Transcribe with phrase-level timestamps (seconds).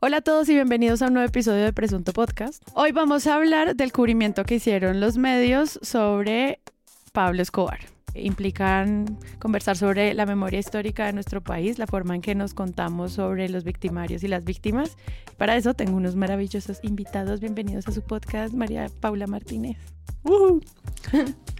[0.00, 2.62] Hola a todos y bienvenidos a un nuevo episodio de Presunto Podcast.
[2.74, 6.60] Hoy vamos a hablar del cubrimiento que hicieron los medios sobre
[7.12, 7.80] Pablo Escobar.
[8.14, 13.14] Implican conversar sobre la memoria histórica de nuestro país, la forma en que nos contamos
[13.14, 14.96] sobre los victimarios y las víctimas.
[15.36, 17.40] Para eso tengo unos maravillosos invitados.
[17.40, 19.78] Bienvenidos a su podcast, María Paula Martínez.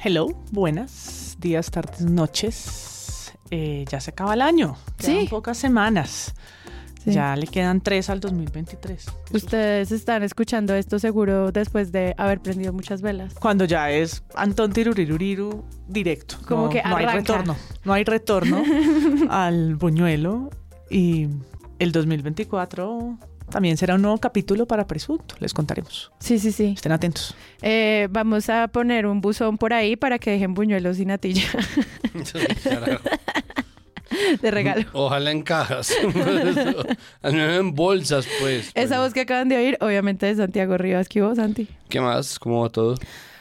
[0.04, 3.32] Hello, buenas días, tardes, noches.
[3.50, 4.76] Eh, ya se acaba el año.
[5.00, 5.26] Sí.
[5.28, 6.36] pocas semanas.
[7.08, 7.14] Sí.
[7.14, 9.06] Ya le quedan tres al 2023.
[9.32, 13.34] Ustedes están escuchando esto seguro después de haber prendido muchas velas.
[13.34, 16.36] Cuando ya es Antón Tiruriruriru directo.
[16.46, 17.56] Como No- que no hay retorno.
[17.84, 18.62] No hay retorno
[19.30, 20.50] al buñuelo.
[20.90, 21.28] Y
[21.78, 23.18] el 2024
[23.50, 25.34] también será un nuevo capítulo para Presunto.
[25.38, 26.10] Les contaremos.
[26.18, 26.72] Sí, sí, sí.
[26.76, 27.34] Estén atentos.
[27.62, 31.44] Eh, vamos a poner un buzón por ahí para que dejen buñuelos y natilla.
[34.42, 34.84] de regalo.
[34.92, 35.92] Ojalá en cajas.
[37.22, 38.70] Al menos en bolsas, pues.
[38.74, 41.08] Esa voz que acaban de oír, obviamente de Santiago Rivas.
[41.08, 41.68] ¿Qué hubo, Santi?
[41.88, 42.38] ¿Qué más?
[42.38, 42.94] ¿Cómo va todo?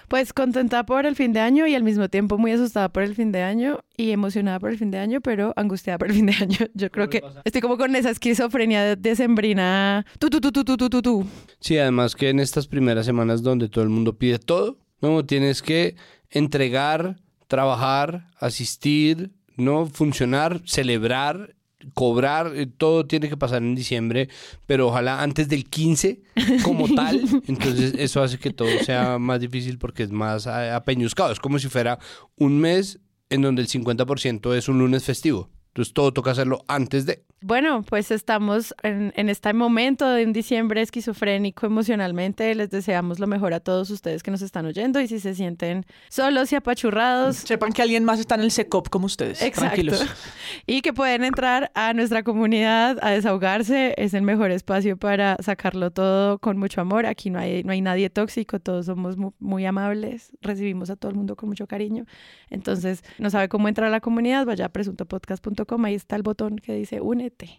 [0.08, 3.14] Pues contenta por el fin de año y al mismo tiempo muy asustada por el
[3.14, 6.28] fin de año y emocionada por el fin de año, pero angustiada por el fin
[6.28, 6.58] de año.
[6.74, 10.06] Yo creo que estoy como con esa esquizofrenia de- decembrina.
[10.18, 11.28] Tu, tu, tu, tu, tu, tu, tu.
[11.60, 15.62] Sí, además que en estas primeras semanas donde todo el mundo pide todo, no tienes
[15.62, 15.98] que
[16.30, 21.56] entregar, trabajar, asistir, no funcionar, celebrar,
[21.94, 24.30] cobrar, eh, todo tiene que pasar en diciembre,
[24.66, 26.22] pero ojalá antes del 15
[26.64, 31.32] como tal, entonces eso hace que todo sea más difícil porque es más eh, apeñuscado,
[31.32, 32.00] es como si fuera
[32.38, 35.50] un mes en donde el 50% es un lunes festivo.
[35.78, 37.24] Entonces todo toca hacerlo antes de.
[37.42, 42.56] Bueno, pues estamos en, en este momento de un diciembre esquizofrénico emocionalmente.
[42.56, 45.86] Les deseamos lo mejor a todos ustedes que nos están oyendo y si se sienten
[46.10, 49.44] solos y apachurrados, Sepan que alguien más está en el SECOP como ustedes.
[49.44, 49.68] Exacto.
[49.76, 50.04] Tranquilos.
[50.66, 53.94] Y que pueden entrar a nuestra comunidad a desahogarse.
[53.98, 57.06] Es el mejor espacio para sacarlo todo con mucho amor.
[57.06, 60.32] Aquí no hay, no hay nadie tóxico, todos somos mu- muy, amables.
[60.42, 62.06] Recibimos a todo el mundo con mucho cariño.
[62.50, 65.67] Entonces, no sabe cómo entrar a la comunidad, vaya a presuntopodcast.com.
[65.86, 67.50] Ahí está el botón que dice únete.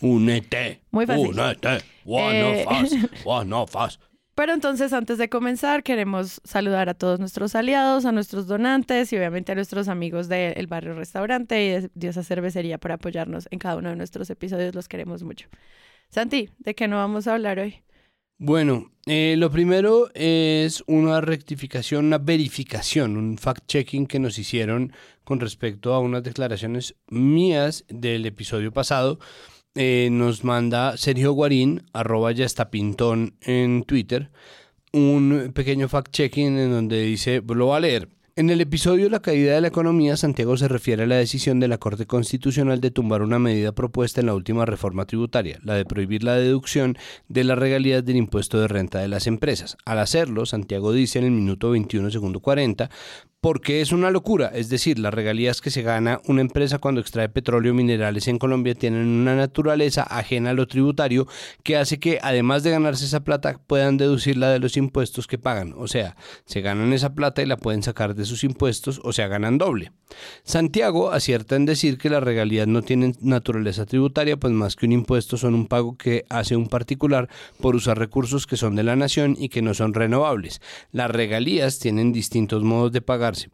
[0.00, 0.80] Únete.
[0.90, 1.28] Muy fácil.
[1.28, 1.78] Únete.
[2.04, 2.92] One Eh, of us.
[3.24, 3.98] One of us.
[4.34, 9.16] Pero entonces, antes de comenzar, queremos saludar a todos nuestros aliados, a nuestros donantes y
[9.16, 13.74] obviamente a nuestros amigos del Barrio Restaurante y de Diosa Cervecería por apoyarnos en cada
[13.76, 14.76] uno de nuestros episodios.
[14.76, 15.48] Los queremos mucho.
[16.10, 17.82] Santi, ¿de qué no vamos a hablar hoy?
[18.40, 24.92] Bueno, eh, lo primero es una rectificación, una verificación, un fact-checking que nos hicieron
[25.24, 29.18] con respecto a unas declaraciones mías del episodio pasado.
[29.74, 32.46] Eh, nos manda Sergio Guarín, arroba ya
[33.40, 34.30] en Twitter,
[34.92, 38.08] un pequeño fact-checking en donde dice, lo voy a leer.
[38.38, 41.66] En el episodio La caída de la economía, Santiago se refiere a la decisión de
[41.66, 45.84] la Corte Constitucional de tumbar una medida propuesta en la última reforma tributaria, la de
[45.84, 46.96] prohibir la deducción
[47.26, 49.76] de las regalías del impuesto de renta de las empresas.
[49.84, 52.88] Al hacerlo, Santiago dice en el minuto 21, segundo 40,
[53.40, 57.28] porque es una locura, es decir, las regalías que se gana una empresa cuando extrae
[57.28, 61.28] petróleo minerales en Colombia tienen una naturaleza ajena a lo tributario
[61.62, 65.72] que hace que además de ganarse esa plata puedan deducirla de los impuestos que pagan,
[65.76, 66.16] o sea,
[66.46, 69.92] se ganan esa plata y la pueden sacar de sus impuestos, o sea, ganan doble.
[70.42, 74.92] Santiago acierta en decir que las regalías no tienen naturaleza tributaria, pues más que un
[74.92, 77.28] impuesto son un pago que hace un particular
[77.60, 80.60] por usar recursos que son de la nación y que no son renovables.
[80.90, 83.02] Las regalías tienen distintos modos de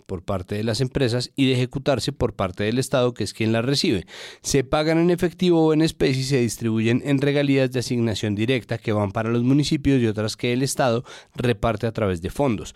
[0.07, 3.53] por parte de las empresas y de ejecutarse por parte del Estado, que es quien
[3.53, 4.07] las recibe.
[4.43, 8.79] Se pagan en efectivo o en especie y se distribuyen en regalías de asignación directa
[8.79, 12.75] que van para los municipios y otras que el Estado reparte a través de fondos.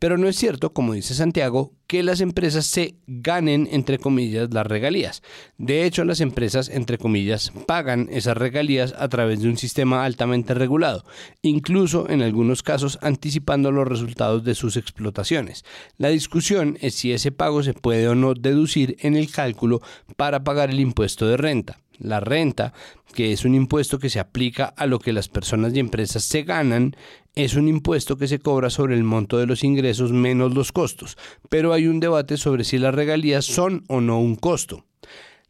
[0.00, 4.66] Pero no es cierto, como dice Santiago, que las empresas se ganen, entre comillas, las
[4.66, 5.22] regalías.
[5.56, 10.52] De hecho, las empresas, entre comillas, pagan esas regalías a través de un sistema altamente
[10.52, 11.04] regulado,
[11.40, 15.64] incluso en algunos casos anticipando los resultados de sus explotaciones.
[15.96, 19.80] La discusión es si ese pago se puede o no deducir en el cálculo
[20.16, 21.80] para pagar el impuesto de renta.
[21.98, 22.72] La renta,
[23.14, 26.42] que es un impuesto que se aplica a lo que las personas y empresas se
[26.42, 26.94] ganan,
[27.34, 31.16] es un impuesto que se cobra sobre el monto de los ingresos menos los costos,
[31.48, 34.84] pero hay un debate sobre si las regalías son o no un costo.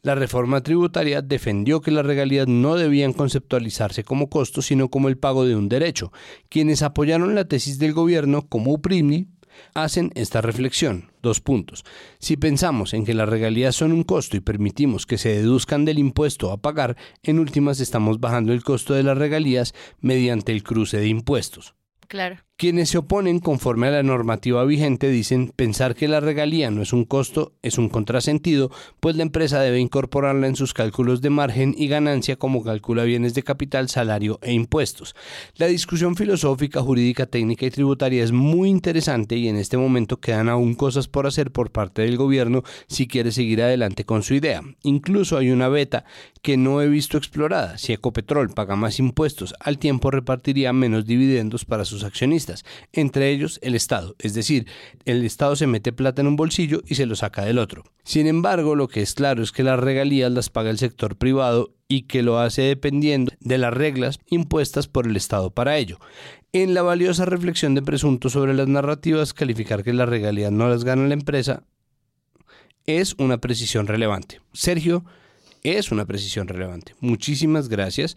[0.02, 5.18] La reforma tributaria defendió que las regalías no debían conceptualizarse como costos, sino como el
[5.18, 6.12] pago de un derecho.
[6.48, 9.26] Quienes apoyaron la tesis del gobierno, como UPRIMNI,
[9.74, 11.10] hacen esta reflexión.
[11.22, 11.84] Dos puntos.
[12.18, 15.98] Si pensamos en que las regalías son un costo y permitimos que se deduzcan del
[15.98, 20.98] impuesto a pagar, en últimas estamos bajando el costo de las regalías mediante el cruce
[20.98, 21.74] de impuestos.
[22.06, 22.47] Claro.
[22.60, 26.92] Quienes se oponen conforme a la normativa vigente dicen pensar que la regalía no es
[26.92, 31.72] un costo es un contrasentido, pues la empresa debe incorporarla en sus cálculos de margen
[31.78, 35.14] y ganancia como calcula bienes de capital, salario e impuestos.
[35.54, 40.48] La discusión filosófica, jurídica, técnica y tributaria es muy interesante y en este momento quedan
[40.48, 44.62] aún cosas por hacer por parte del gobierno si quiere seguir adelante con su idea.
[44.82, 46.04] Incluso hay una beta
[46.42, 47.78] que no he visto explorada.
[47.78, 52.47] Si Ecopetrol paga más impuestos, al tiempo repartiría menos dividendos para sus accionistas,
[52.92, 54.14] entre ellos el Estado.
[54.18, 54.66] Es decir,
[55.04, 57.84] el Estado se mete plata en un bolsillo y se lo saca del otro.
[58.04, 61.74] Sin embargo, lo que es claro es que las regalías las paga el sector privado
[61.88, 65.98] y que lo hace dependiendo de las reglas impuestas por el Estado para ello.
[66.52, 70.84] En la valiosa reflexión de presunto sobre las narrativas, calificar que las regalías no las
[70.84, 71.64] gana la empresa
[72.88, 74.40] es una precisión relevante.
[74.54, 75.04] Sergio,
[75.62, 76.94] es una precisión relevante.
[77.00, 78.16] Muchísimas gracias.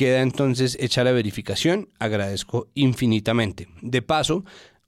[0.00, 1.90] Queda entonces hecha la verificación.
[1.98, 3.68] Agradezco infinitamente.
[3.82, 4.46] De paso,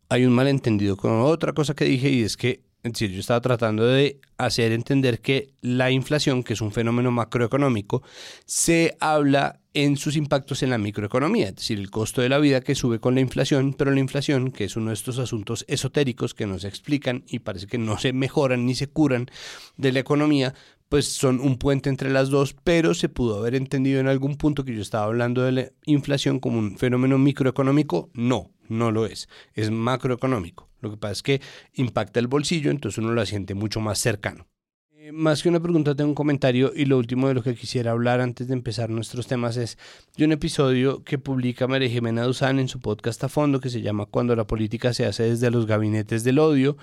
[0.08, 3.86] hay un malentendido con otra cosa que dije y es que es yo estaba tratando
[3.86, 8.02] de hacer entender que la inflación, que es un fenómeno macroeconómico,
[8.46, 12.62] se habla en sus impactos en la microeconomía, es decir, el costo de la vida
[12.62, 16.32] que sube con la inflación, pero la inflación, que es uno de estos asuntos esotéricos
[16.32, 19.30] que no se explican y parece que no se mejoran ni se curan
[19.76, 20.54] de la economía,
[20.92, 24.62] pues son un puente entre las dos, pero se pudo haber entendido en algún punto
[24.62, 28.10] que yo estaba hablando de la inflación como un fenómeno microeconómico.
[28.12, 30.68] No, no lo es, es macroeconómico.
[30.82, 31.40] Lo que pasa es que
[31.72, 34.46] impacta el bolsillo, entonces uno lo siente mucho más cercano.
[34.90, 37.92] Eh, más que una pregunta, tengo un comentario y lo último de lo que quisiera
[37.92, 39.78] hablar antes de empezar nuestros temas es
[40.18, 43.80] de un episodio que publica María Jimena Duzán en su podcast a fondo que se
[43.80, 46.76] llama Cuando la política se hace desde los gabinetes del odio.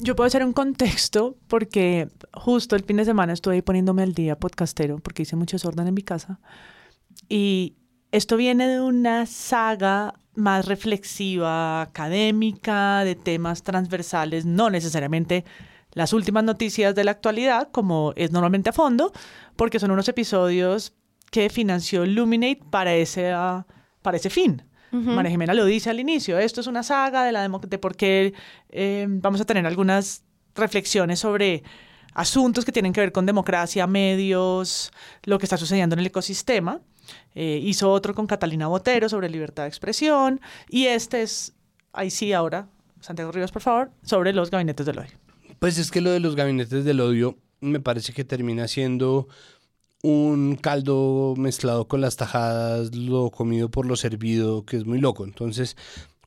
[0.00, 4.38] Yo puedo hacer un contexto porque justo el fin de semana estuve poniéndome al día
[4.38, 6.40] podcastero porque hice mucho desorden en mi casa
[7.28, 7.76] y
[8.12, 15.44] esto viene de una saga más reflexiva, académica, de temas transversales, no necesariamente
[15.92, 19.12] las últimas noticias de la actualidad, como es normalmente a fondo,
[19.56, 20.92] porque son unos episodios
[21.30, 23.66] que financió Luminate para ese, ah,
[24.02, 24.62] para ese fin.
[24.94, 28.32] María Jimena lo dice al inicio, esto es una saga de, la de por qué
[28.70, 30.22] eh, vamos a tener algunas
[30.54, 31.62] reflexiones sobre
[32.14, 34.92] asuntos que tienen que ver con democracia, medios,
[35.24, 36.80] lo que está sucediendo en el ecosistema.
[37.34, 40.40] Eh, hizo otro con Catalina Botero sobre libertad de expresión.
[40.68, 41.52] Y este es,
[41.92, 42.68] ahí sí ahora,
[43.00, 45.18] Santiago Rivas, por favor, sobre los gabinetes del odio.
[45.58, 49.28] Pues es que lo de los gabinetes del odio me parece que termina siendo
[50.04, 55.24] un caldo mezclado con las tajadas, lo comido por lo servido, que es muy loco.
[55.24, 55.78] Entonces,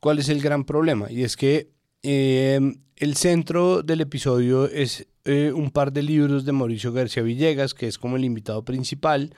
[0.02, 1.12] ¿cuál es el gran problema?
[1.12, 1.70] Y es que
[2.02, 2.60] eh,
[2.96, 7.88] el centro del episodio es eh, un par de libros de Mauricio García Villegas, que
[7.88, 9.36] es como el invitado principal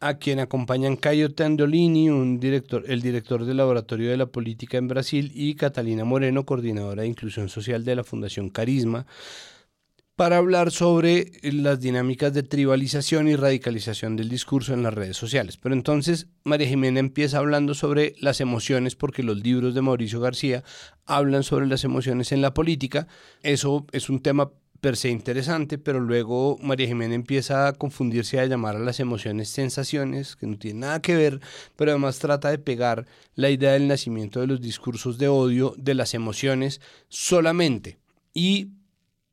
[0.00, 4.88] a quien acompañan Caio Tandolini, un director, el director del Laboratorio de la Política en
[4.88, 9.06] Brasil, y Catalina Moreno, coordinadora de Inclusión Social de la Fundación Carisma,
[10.16, 15.58] para hablar sobre las dinámicas de tribalización y radicalización del discurso en las redes sociales.
[15.58, 20.64] Pero entonces María Jimena empieza hablando sobre las emociones porque los libros de Mauricio García
[21.04, 23.06] hablan sobre las emociones en la política.
[23.42, 28.46] Eso es un tema per se interesante, pero luego María Jimena empieza a confundirse a
[28.46, 31.40] llamar a las emociones sensaciones, que no tiene nada que ver,
[31.76, 35.94] pero además trata de pegar la idea del nacimiento de los discursos de odio de
[35.94, 37.98] las emociones solamente.
[38.32, 38.75] Y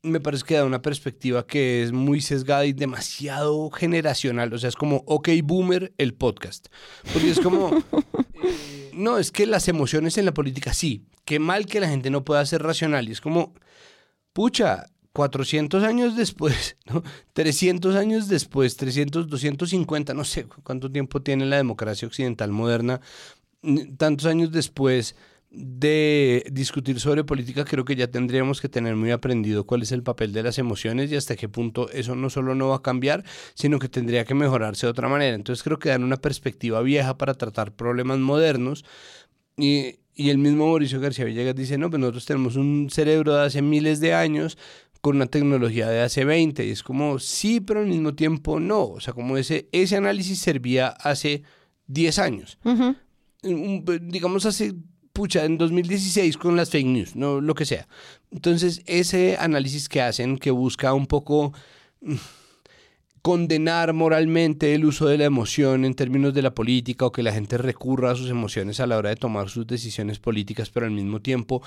[0.04, 4.52] me parece que da una perspectiva que es muy sesgada y demasiado generacional.
[4.52, 6.68] O sea, es como, ok, boomer, el podcast.
[7.12, 7.70] Porque es como,
[8.44, 12.10] eh, no, es que las emociones en la política, sí, qué mal que la gente
[12.10, 13.08] no pueda ser racional.
[13.08, 13.54] Y es como,
[14.34, 17.02] pucha, 400 años después, ¿no?
[17.32, 23.00] 300 años después, 300, 250, no sé cuánto tiempo tiene la democracia occidental moderna,
[23.96, 25.16] tantos años después
[25.56, 30.02] de discutir sobre política, creo que ya tendríamos que tener muy aprendido cuál es el
[30.02, 33.24] papel de las emociones y hasta qué punto eso no solo no va a cambiar,
[33.54, 35.34] sino que tendría que mejorarse de otra manera.
[35.34, 38.84] Entonces creo que dan una perspectiva vieja para tratar problemas modernos
[39.56, 43.46] y, y el mismo Mauricio García Villegas dice, no, pues nosotros tenemos un cerebro de
[43.46, 44.58] hace miles de años
[45.00, 46.66] con una tecnología de hace 20.
[46.66, 48.84] Y es como, sí, pero al mismo tiempo no.
[48.86, 51.42] O sea, como ese, ese análisis servía hace
[51.88, 52.58] 10 años.
[53.42, 54.74] digamos, hace,
[55.14, 57.86] pucha, en 2016 con las fake news, no lo que sea.
[58.32, 61.54] Entonces, ese análisis que hacen, que busca un poco
[62.02, 62.16] mm,
[63.22, 67.32] condenar moralmente el uso de la emoción en términos de la política o que la
[67.32, 70.92] gente recurra a sus emociones a la hora de tomar sus decisiones políticas, pero al
[70.92, 71.62] mismo tiempo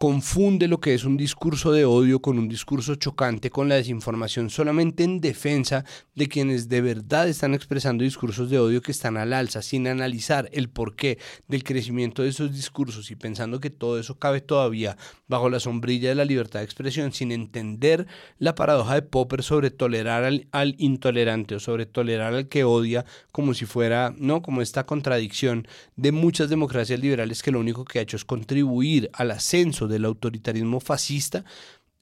[0.00, 4.48] confunde lo que es un discurso de odio con un discurso chocante, con la desinformación,
[4.48, 9.34] solamente en defensa de quienes de verdad están expresando discursos de odio que están al
[9.34, 14.18] alza, sin analizar el porqué del crecimiento de esos discursos y pensando que todo eso
[14.18, 14.96] cabe todavía
[15.28, 18.06] bajo la sombrilla de la libertad de expresión, sin entender
[18.38, 23.52] la paradoja de Popper sobre tolerar al, intolerante o sobre tolerar al que odia como
[23.52, 24.40] si fuera, ¿no?
[24.40, 29.10] Como esta contradicción de muchas democracias liberales que lo único que ha hecho es contribuir
[29.12, 31.44] al ascenso del autoritarismo fascista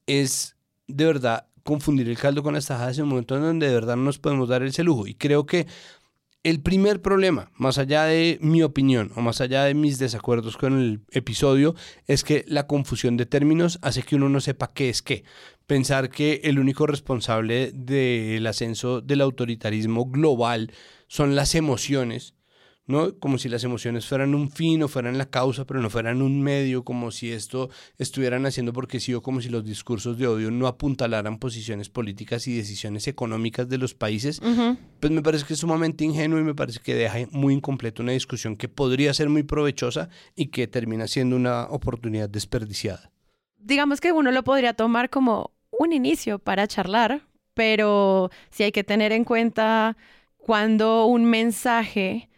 [0.06, 3.74] es de verdad confundir el caldo con las tajadas en un momento en donde de
[3.74, 5.06] verdad no nos podemos dar ese lujo.
[5.06, 5.66] Y creo que
[6.44, 10.80] el primer problema, más allá de mi opinión o más allá de mis desacuerdos con
[10.80, 11.74] el episodio,
[12.06, 15.24] es que la confusión de términos hace que uno no sepa qué es qué.
[15.66, 20.72] Pensar que el único responsable del ascenso del autoritarismo global
[21.08, 22.34] son las emociones
[22.88, 23.16] ¿no?
[23.18, 26.42] Como si las emociones fueran un fin o fueran la causa, pero no fueran un
[26.42, 27.68] medio, como si esto
[27.98, 32.48] estuvieran haciendo porque sí o como si los discursos de odio no apuntalaran posiciones políticas
[32.48, 34.40] y decisiones económicas de los países,
[35.00, 38.12] pues me parece que es sumamente ingenuo y me parece que deja muy incompleta una
[38.12, 43.12] discusión que podría ser muy provechosa y que termina siendo una oportunidad desperdiciada.
[43.58, 48.82] Digamos que uno lo podría tomar como un inicio para charlar, pero sí hay que
[48.82, 49.98] tener en cuenta
[50.38, 52.30] cuando un mensaje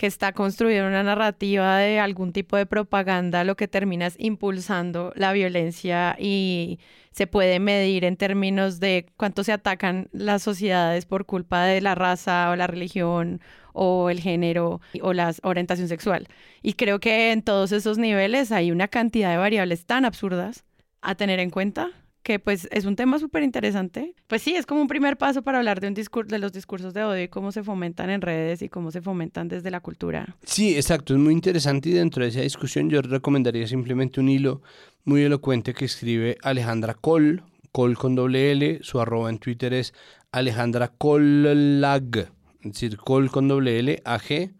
[0.00, 5.12] que está construyendo una narrativa de algún tipo de propaganda, lo que termina es impulsando
[5.14, 6.78] la violencia y
[7.10, 11.94] se puede medir en términos de cuánto se atacan las sociedades por culpa de la
[11.94, 13.42] raza o la religión
[13.74, 16.28] o el género o la orientación sexual.
[16.62, 20.64] Y creo que en todos esos niveles hay una cantidad de variables tan absurdas
[21.02, 21.90] a tener en cuenta
[22.22, 24.14] que pues es un tema súper interesante.
[24.26, 26.92] Pues sí, es como un primer paso para hablar de, un discurso, de los discursos
[26.94, 30.36] de odio y cómo se fomentan en redes y cómo se fomentan desde la cultura.
[30.44, 34.62] Sí, exacto, es muy interesante y dentro de esa discusión yo recomendaría simplemente un hilo
[35.04, 39.94] muy elocuente que escribe Alejandra Col, Col con doble L, su arroba en Twitter es
[40.32, 42.16] Alejandra Collag,
[42.60, 44.52] es decir, Col con doble L, AG,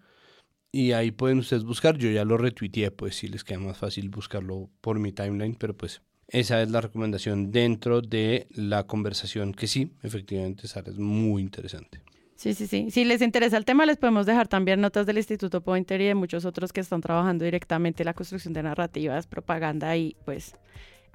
[0.73, 4.09] y ahí pueden ustedes buscar, yo ya lo retuiteé, pues si les queda más fácil
[4.09, 9.67] buscarlo por mi timeline, pero pues esa es la recomendación dentro de la conversación que
[9.67, 12.01] sí, efectivamente, Sara, es muy interesante.
[12.37, 12.91] Sí, sí, sí.
[12.91, 16.15] Si les interesa el tema, les podemos dejar también notas del Instituto Pointer y de
[16.15, 20.55] muchos otros que están trabajando directamente en la construcción de narrativas, propaganda y pues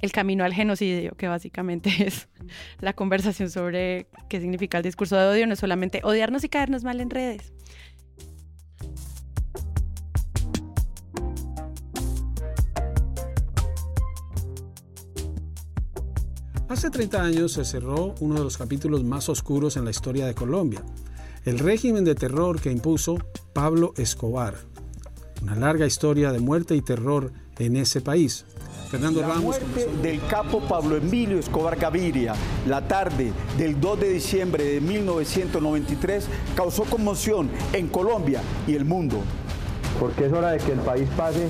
[0.02, 2.28] el camino al genocidio, que básicamente es
[2.80, 6.84] la conversación sobre qué significa el discurso de odio, no es solamente odiarnos y caernos
[6.84, 7.54] mal en redes.
[16.68, 20.34] Hace 30 años se cerró uno de los capítulos más oscuros en la historia de
[20.34, 20.82] Colombia,
[21.46, 23.20] el régimen de terror que impuso
[23.54, 24.56] Pablo Escobar.
[25.44, 28.46] Una larga historia de muerte y terror en ese país.
[28.90, 32.34] Fernando la muerte del capo Pablo Emilio Escobar Gaviria,
[32.68, 39.22] la tarde del 2 de diciembre de 1993, causó conmoción en Colombia y el mundo.
[40.00, 41.48] Porque es hora de que el país pase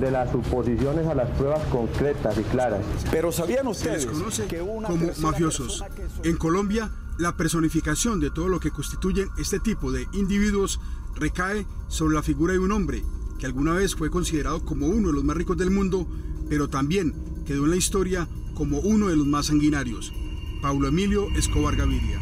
[0.00, 2.80] de las suposiciones a las pruebas concretas y claras.
[3.10, 4.06] Pero ¿sabían ustedes
[4.48, 5.84] que una como mafiosos?
[6.24, 10.80] En Colombia, la personificación de todo lo que constituyen este tipo de individuos
[11.14, 13.02] recae sobre la figura de un hombre
[13.38, 16.06] que alguna vez fue considerado como uno de los más ricos del mundo,
[16.48, 17.12] pero también
[17.44, 20.12] quedó en la historia como uno de los más sanguinarios,
[20.60, 22.20] Paulo Emilio Escobar Gaviria.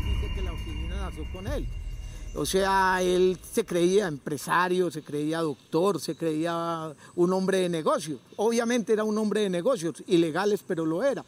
[2.34, 8.20] O sea, él se creía empresario, se creía doctor, se creía un hombre de negocios.
[8.36, 11.24] Obviamente era un hombre de negocios, ilegales, pero lo era.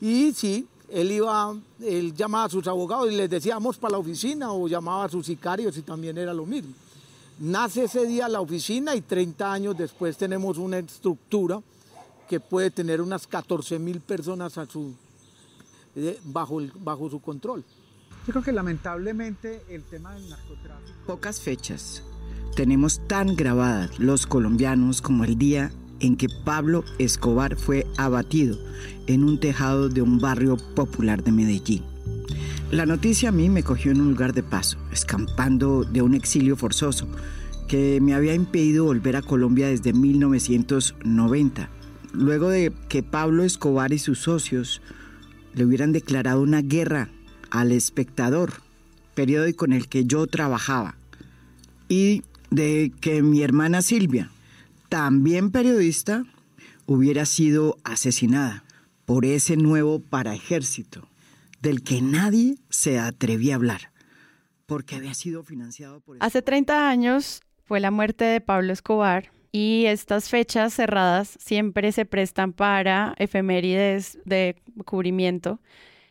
[0.00, 4.52] Y sí, él iba, él llamaba a sus abogados y les decíamos para la oficina
[4.52, 6.72] o llamaba a sus sicarios y también era lo mismo.
[7.38, 11.60] Nace ese día la oficina y 30 años después tenemos una estructura
[12.28, 14.54] que puede tener unas 14 mil personas
[15.96, 17.62] eh, bajo su control.
[18.26, 20.98] Yo creo que lamentablemente el tema del narcotráfico...
[21.06, 22.02] Pocas fechas
[22.54, 28.58] tenemos tan grabadas los colombianos como el día en que Pablo Escobar fue abatido
[29.06, 31.84] en un tejado de un barrio popular de Medellín.
[32.70, 36.56] La noticia a mí me cogió en un lugar de paso, escampando de un exilio
[36.56, 37.08] forzoso
[37.68, 41.68] que me había impedido volver a Colombia desde 1990,
[42.12, 44.82] luego de que Pablo Escobar y sus socios
[45.54, 47.10] le hubieran declarado una guerra
[47.50, 48.54] al espectador,
[49.14, 50.96] periódico en el que yo trabajaba,
[51.88, 54.30] y de que mi hermana Silvia,
[54.88, 56.24] también periodista,
[56.86, 58.64] hubiera sido asesinada
[59.04, 61.08] por ese nuevo paraejército
[61.60, 63.92] del que nadie se atrevía a hablar,
[64.66, 66.16] porque había sido financiado por...
[66.20, 72.04] Hace 30 años fue la muerte de Pablo Escobar Y estas fechas cerradas siempre se
[72.04, 75.60] prestan para efemérides de cubrimiento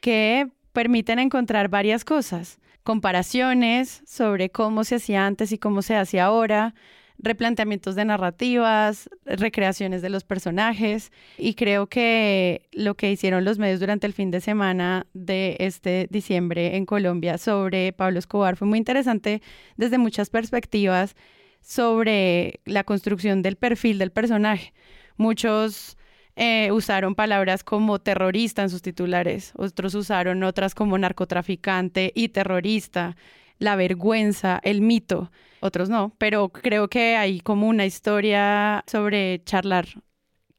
[0.01, 6.19] que permiten encontrar varias cosas, comparaciones sobre cómo se hacía antes y cómo se hace
[6.19, 6.73] ahora,
[7.19, 13.81] replanteamientos de narrativas, recreaciones de los personajes y creo que lo que hicieron los medios
[13.81, 18.77] durante el fin de semana de este diciembre en Colombia sobre Pablo Escobar fue muy
[18.77, 19.41] interesante
[19.75, 21.15] desde muchas perspectivas
[21.61, 24.73] sobre la construcción del perfil del personaje.
[25.17, 25.97] Muchos
[26.41, 33.17] eh, usaron palabras como terrorista en sus titulares, otros usaron otras como narcotraficante y terrorista,
[33.57, 39.87] la vergüenza, el mito, otros no, pero creo que hay como una historia sobre charlar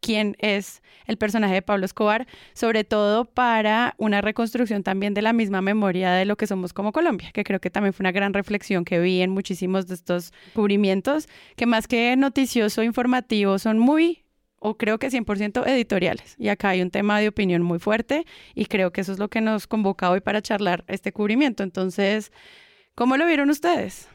[0.00, 5.32] quién es el personaje de Pablo Escobar, sobre todo para una reconstrucción también de la
[5.32, 8.34] misma memoria de lo que somos como Colombia, que creo que también fue una gran
[8.34, 14.19] reflexión que vi en muchísimos de estos cubrimientos, que más que noticioso, informativo, son muy
[14.60, 16.36] o creo que 100% editoriales.
[16.38, 19.28] Y acá hay un tema de opinión muy fuerte y creo que eso es lo
[19.28, 21.64] que nos convoca hoy para charlar este cubrimiento.
[21.64, 22.30] Entonces,
[22.94, 24.08] ¿cómo lo vieron ustedes?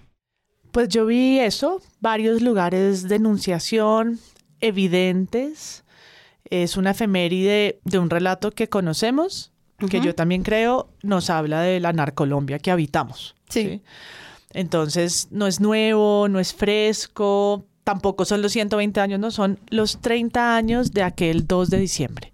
[0.72, 4.20] Pues yo vi eso, varios lugares de enunciación
[4.62, 5.84] evidentes.
[6.50, 9.52] Es una efeméride de un relato que conocemos,
[9.90, 13.36] que yo también creo nos habla de la narcolombia que habitamos.
[13.50, 13.82] Sí.
[14.54, 20.02] Entonces, no es nuevo, no es fresco, tampoco son los 120 años, no son los
[20.02, 22.32] 30 años de aquel 2 de diciembre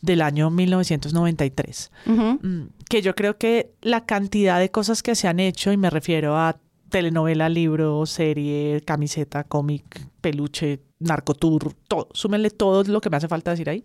[0.00, 1.90] del año 1993.
[2.06, 5.90] Mm, que yo creo que la cantidad de cosas que se han hecho, y me
[5.90, 9.82] refiero a telenovela, libro, serie, camiseta, cómic,
[10.20, 13.84] peluche, narcotour, todo, súmenle todo lo que me hace falta decir ahí,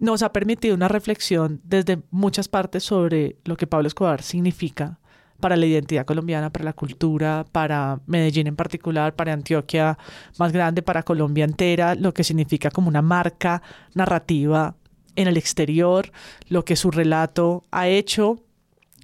[0.00, 4.98] nos ha permitido una reflexión desde muchas partes sobre lo que Pablo Escobar significa
[5.40, 9.98] para la identidad colombiana, para la cultura, para Medellín en particular, para Antioquia
[10.38, 13.62] más grande, para Colombia entera, lo que significa como una marca
[13.94, 14.76] narrativa
[15.16, 16.12] en el exterior,
[16.48, 18.42] lo que su relato ha hecho,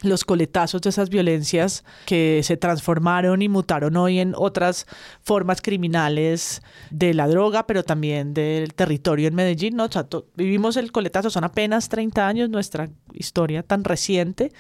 [0.03, 4.87] los coletazos de esas violencias que se transformaron y mutaron hoy en otras
[5.23, 9.77] formas criminales de la droga, pero también del territorio en Medellín.
[9.77, 9.89] ¿no?
[10.35, 14.53] vivimos el coletazo, son apenas 30 años, nuestra historia tan reciente.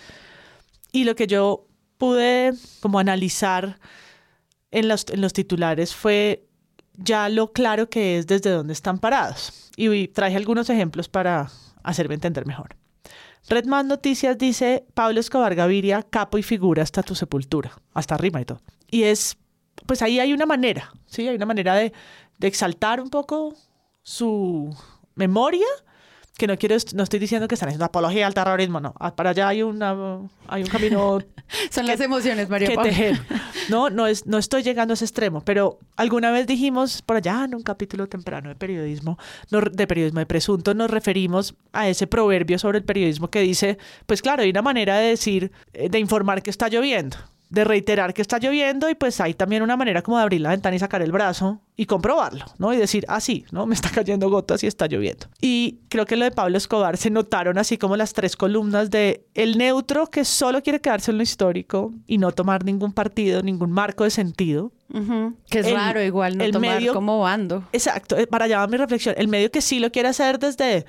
[0.92, 1.66] Y lo que yo
[1.98, 3.78] pude como analizar
[4.70, 6.46] en los, en los titulares fue
[6.94, 9.70] ya lo claro que es desde dónde están parados.
[9.76, 11.50] Y traje algunos ejemplos para
[11.82, 12.76] hacerme entender mejor.
[13.48, 18.44] Redman Noticias dice Pablo Escobar Gaviria, capo y figura hasta tu sepultura, hasta rima y
[18.44, 18.60] todo.
[18.90, 19.36] Y es,
[19.86, 21.26] pues ahí hay una manera, ¿sí?
[21.26, 21.92] Hay una manera de,
[22.38, 23.54] de exaltar un poco
[24.02, 24.76] su
[25.14, 25.66] memoria
[26.42, 28.94] que no quiero, no estoy diciendo que están haciendo apología al terrorismo, no.
[28.98, 29.94] Ah, para allá hay, una,
[30.48, 31.20] hay un camino.
[31.70, 33.16] Son las emociones, María que
[33.68, 37.44] No, no, es, no estoy llegando a ese extremo, pero alguna vez dijimos por allá
[37.44, 39.18] en un capítulo temprano de periodismo,
[39.50, 44.20] de periodismo de presunto, nos referimos a ese proverbio sobre el periodismo que dice, pues
[44.20, 47.18] claro, hay una manera de decir, eh, de informar que está lloviendo
[47.52, 50.48] de reiterar que está lloviendo y pues hay también una manera como de abrir la
[50.48, 52.72] ventana y sacar el brazo y comprobarlo, ¿no?
[52.72, 53.66] Y decir, ah, sí, ¿no?
[53.66, 55.26] Me está cayendo gotas y está lloviendo.
[55.38, 59.26] Y creo que lo de Pablo Escobar se notaron así como las tres columnas de
[59.34, 63.70] el neutro que solo quiere quedarse en lo histórico y no tomar ningún partido, ningún
[63.70, 64.72] marco de sentido.
[65.48, 67.64] Que es raro igual no tomar medio, como bando.
[67.72, 70.86] Exacto, eh, para llevar mi reflexión, el medio que sí lo quiere hacer desde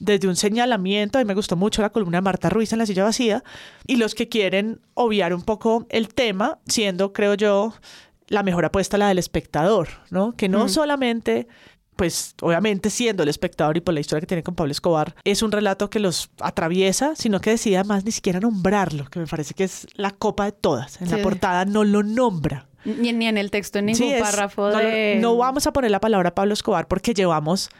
[0.00, 2.86] desde un señalamiento, a mí me gustó mucho la columna de Marta Ruiz en La
[2.86, 3.44] Silla Vacía,
[3.86, 7.74] y los que quieren obviar un poco el tema, siendo, creo yo,
[8.26, 10.32] la mejor apuesta la del espectador, ¿no?
[10.32, 11.46] Que no solamente
[11.94, 15.42] pues obviamente siendo el espectador y por la historia que tiene con Pablo Escobar, es
[15.42, 19.54] un relato que los atraviesa, sino que decide además ni siquiera nombrarlo, que me parece
[19.54, 21.00] que es la copa de todas.
[21.00, 22.66] En la portada no lo nombra.
[22.84, 25.18] Ni, en el texto, en ningún párrafo de...
[25.20, 27.70] No, no, vamos a poner la palabra Pablo Escobar porque llevamos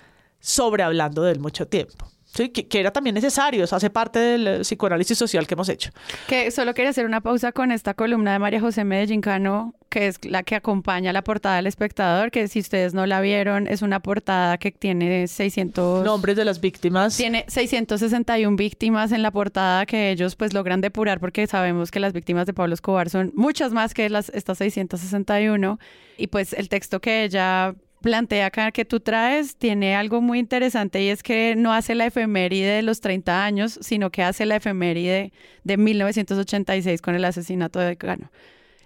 [0.41, 2.11] sobre hablando de él mucho tiempo.
[2.35, 5.91] Sí, que, era también necesario, eso hace parte del psicoanálisis social que hemos hecho.
[6.29, 10.07] Que solo quería hacer una pausa con esta columna de María José Medellín Cano, que
[10.07, 13.83] es la que acompaña la portada del espectador, que si ustedes no la vieron, es
[13.83, 16.07] una portada que tiene 600...
[16.07, 17.19] Nombres de las víctimas.
[17.19, 22.15] Tiene 661 víctimas en la portada que ellos pues logran depurar porque sabemos que las
[22.15, 25.79] víctimas de Pablo Escobar son muchas más que las, estas 661.
[26.17, 31.03] Y pues el texto que ella plantea acá que tú traes tiene algo muy interesante
[31.03, 34.57] y es que no hace la efeméride de los 30 años, sino que hace la
[34.57, 35.33] efeméride
[35.65, 38.31] de 1986 con el asesinato de Cano.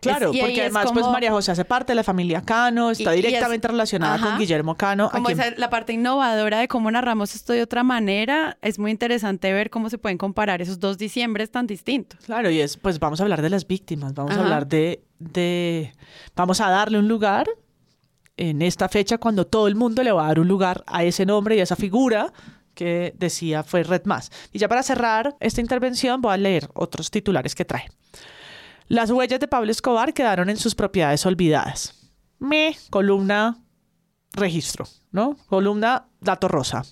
[0.01, 4.19] Claro, porque además pues María José hace parte de la familia Cano, está directamente relacionada
[4.21, 5.11] con Guillermo Cano.
[5.11, 9.71] Como la parte innovadora de cómo narramos esto de otra manera, es muy interesante ver
[9.71, 12.21] cómo se pueden comparar esos dos diciembres tan distintos.
[12.27, 15.93] Claro, y es, pues vamos a hablar de las víctimas, vamos a hablar de, de,
[16.35, 17.49] vamos a darle un lugar
[18.37, 21.27] en esta fecha cuando todo el mundo le va a dar un lugar a ese
[21.27, 22.33] nombre y a esa figura
[22.75, 24.31] que decía fue Red Más.
[24.53, 27.89] Y ya para cerrar esta intervención voy a leer otros titulares que trae.
[28.89, 32.13] Las huellas de Pablo Escobar quedaron en sus propiedades olvidadas.
[32.39, 33.59] Me, columna
[34.37, 35.37] registro, ¿no?
[35.49, 36.85] Columna dato rosa.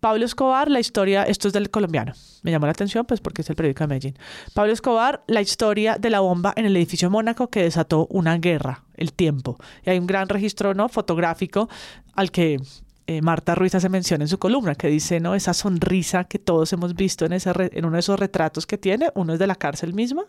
[0.00, 3.50] Pablo Escobar, la historia, esto es del colombiano, me llamó la atención pues porque es
[3.50, 4.18] el periódico de Medellín.
[4.54, 8.84] Pablo Escobar, la historia de la bomba en el edificio Mónaco que desató una guerra,
[8.94, 9.58] el tiempo.
[9.84, 10.88] Y hay un gran registro ¿no?
[10.88, 11.68] fotográfico
[12.14, 12.60] al que
[13.08, 15.36] eh, Marta Ruiz hace mención en su columna, que dice, ¿no?
[15.36, 19.10] Esa sonrisa que todos hemos visto en, ese en uno de esos retratos que tiene,
[19.14, 20.24] uno es de la cárcel misma,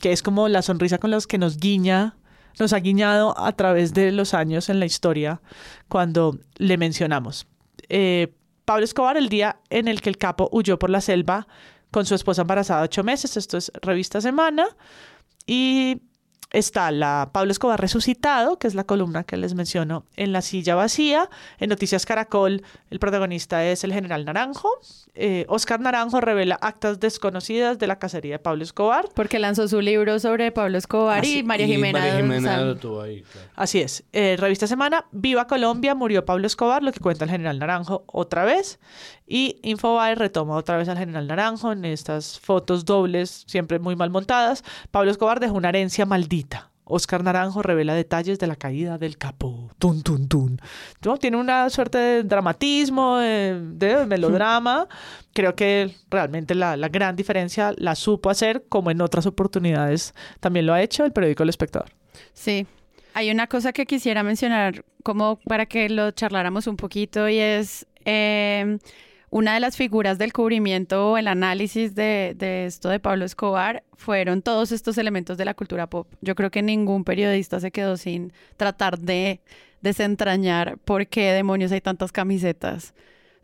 [0.00, 2.16] que es como la sonrisa con los que nos guiña
[2.58, 5.40] nos ha guiñado a través de los años en la historia
[5.88, 7.46] cuando le mencionamos.
[7.88, 11.46] Eh, Pablo Escobar, el día en el que el capo huyó por la selva
[11.90, 14.66] con su esposa embarazada ocho meses, esto es revista Semana,
[15.46, 16.02] y
[16.50, 20.74] está la Pablo Escobar resucitado, que es la columna que les menciono, en la silla
[20.74, 21.28] vacía.
[21.58, 24.70] En Noticias Caracol, el protagonista es el general Naranjo.
[25.14, 29.08] Eh, Oscar Naranjo revela actas desconocidas de la cacería de Pablo Escobar.
[29.14, 31.98] Porque lanzó su libro sobre Pablo Escobar y María Jimena.
[31.98, 33.48] María Jimena lo tuvo ahí, claro.
[33.56, 34.04] Así es.
[34.12, 38.44] Eh, revista Semana, Viva Colombia, murió Pablo Escobar, lo que cuenta el general Naranjo otra
[38.44, 38.78] vez.
[39.28, 44.08] Y Infobae retoma otra vez al general Naranjo en estas fotos dobles, siempre muy mal
[44.08, 44.64] montadas.
[44.90, 46.70] Pablo Escobar dejó una herencia maldita.
[46.90, 49.70] Oscar Naranjo revela detalles de la caída del capo.
[49.78, 50.58] Tun, tun, tun.
[51.20, 54.88] Tiene una suerte de dramatismo, de, de melodrama.
[55.34, 60.64] Creo que realmente la, la, gran diferencia la supo hacer, como en otras oportunidades también
[60.64, 61.90] lo ha hecho el periódico El Espectador.
[62.32, 62.66] Sí.
[63.12, 67.86] Hay una cosa que quisiera mencionar, como para que lo charláramos un poquito, y es.
[68.06, 68.78] Eh,
[69.30, 73.84] una de las figuras del cubrimiento o el análisis de, de, esto de Pablo Escobar
[73.96, 76.08] fueron todos estos elementos de la cultura pop.
[76.20, 79.40] Yo creo que ningún periodista se quedó sin tratar de
[79.80, 82.94] desentrañar por qué demonios hay tantas camisetas.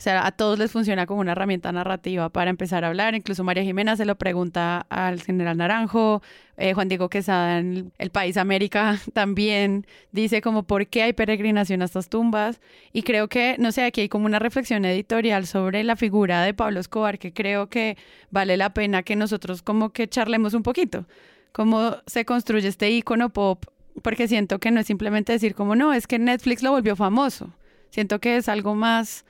[0.04, 3.14] O sea, a todos les funciona como una herramienta narrativa para empezar a hablar.
[3.14, 6.20] Incluso María Jimena se lo pregunta al general Naranjo.
[6.58, 11.80] Eh, Juan Diego Quesada en El País América también dice como por qué hay peregrinación
[11.80, 12.60] a estas tumbas.
[12.92, 16.52] Y creo que, no sé, aquí hay como una reflexión editorial sobre la figura de
[16.52, 17.96] Pablo Escobar que creo que
[18.30, 21.06] vale la pena que nosotros como que charlemos un poquito.
[21.52, 23.64] Cómo se construye este icono pop,
[24.02, 27.54] porque siento que no es simplemente decir como no, es que Netflix lo volvió famoso.
[27.88, 29.24] Siento que es algo más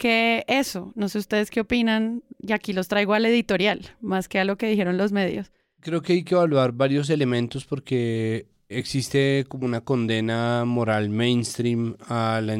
[0.00, 0.92] que eso.
[0.96, 4.56] No sé ustedes qué opinan, y aquí los traigo al editorial, más que a lo
[4.56, 5.52] que dijeron los medios.
[5.80, 12.40] Creo que hay que evaluar varios elementos porque existe como una condena moral mainstream a
[12.42, 12.54] la,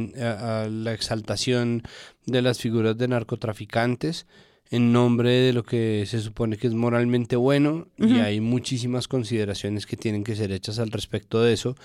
[0.64, 1.82] a la exaltación
[2.26, 4.26] de las figuras de narcotraficantes
[4.70, 8.16] en nombre de lo que se supone que es moralmente bueno uh -huh.
[8.16, 11.76] y hay muchísimas consideraciones que tienen que ser hechas al respecto de eso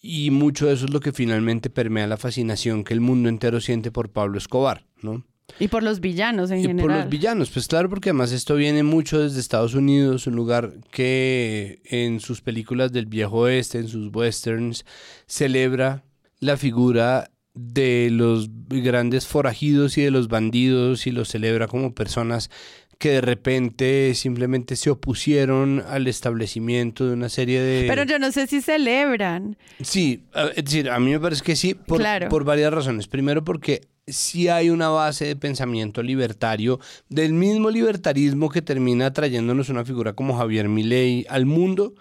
[0.00, 3.60] y mucho de eso es lo que finalmente permea la fascinación que el mundo entero
[3.60, 5.24] siente por Pablo Escobar, ¿no?
[5.58, 6.86] Y por los villanos en y general.
[6.86, 10.74] por los villanos, pues claro, porque además esto viene mucho desde Estados Unidos, un lugar
[10.90, 14.84] que en sus películas del viejo oeste, en sus westerns,
[15.26, 16.04] celebra
[16.40, 22.50] la figura de los grandes forajidos y de los bandidos y los celebra como personas
[22.98, 27.86] que de repente simplemente se opusieron al establecimiento de una serie de...
[27.88, 29.56] Pero yo no sé si celebran.
[29.82, 30.24] Sí,
[30.56, 32.28] es decir, a mí me parece que sí, por, Claro.
[32.28, 33.06] por varias razones.
[33.06, 39.68] Primero porque sí hay una base de pensamiento libertario, del mismo libertarismo que termina trayéndonos
[39.68, 41.94] una figura como Javier Milei al mundo,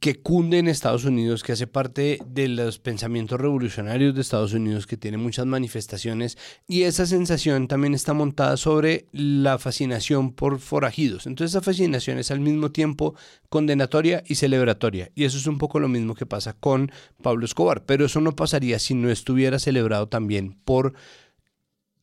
[0.00, 4.86] que cunde en Estados Unidos, que hace parte de los pensamientos revolucionarios de Estados Unidos,
[4.86, 11.26] que tiene muchas manifestaciones, y esa sensación también está montada sobre la fascinación por forajidos.
[11.26, 13.14] Entonces esa fascinación es al mismo tiempo
[13.50, 16.90] condenatoria y celebratoria, y eso es un poco lo mismo que pasa con
[17.22, 20.94] Pablo Escobar, pero eso no pasaría si no estuviera celebrado también por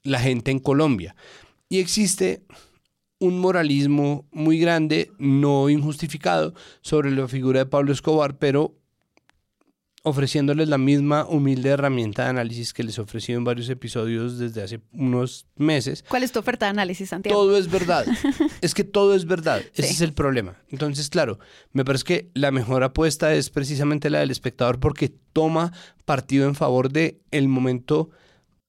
[0.04, 1.16] la gente en Colombia.
[1.68, 2.44] Y existe
[3.22, 8.76] un moralismo muy grande, no injustificado, sobre la figura de Pablo Escobar, pero
[10.04, 14.64] ofreciéndoles la misma humilde herramienta de análisis que les he ofrecido en varios episodios desde
[14.64, 16.04] hace unos meses.
[16.10, 17.40] ¿Cuál es tu oferta de análisis, Santiago?
[17.40, 18.06] Todo es verdad.
[18.62, 19.62] es que todo es verdad.
[19.76, 19.94] Ese Sí.
[19.94, 20.56] es el problema.
[20.70, 21.38] Entonces, claro,
[21.72, 25.72] me parece que la mejor apuesta es precisamente la del espectador porque toma
[26.04, 28.10] partido en favor de el momento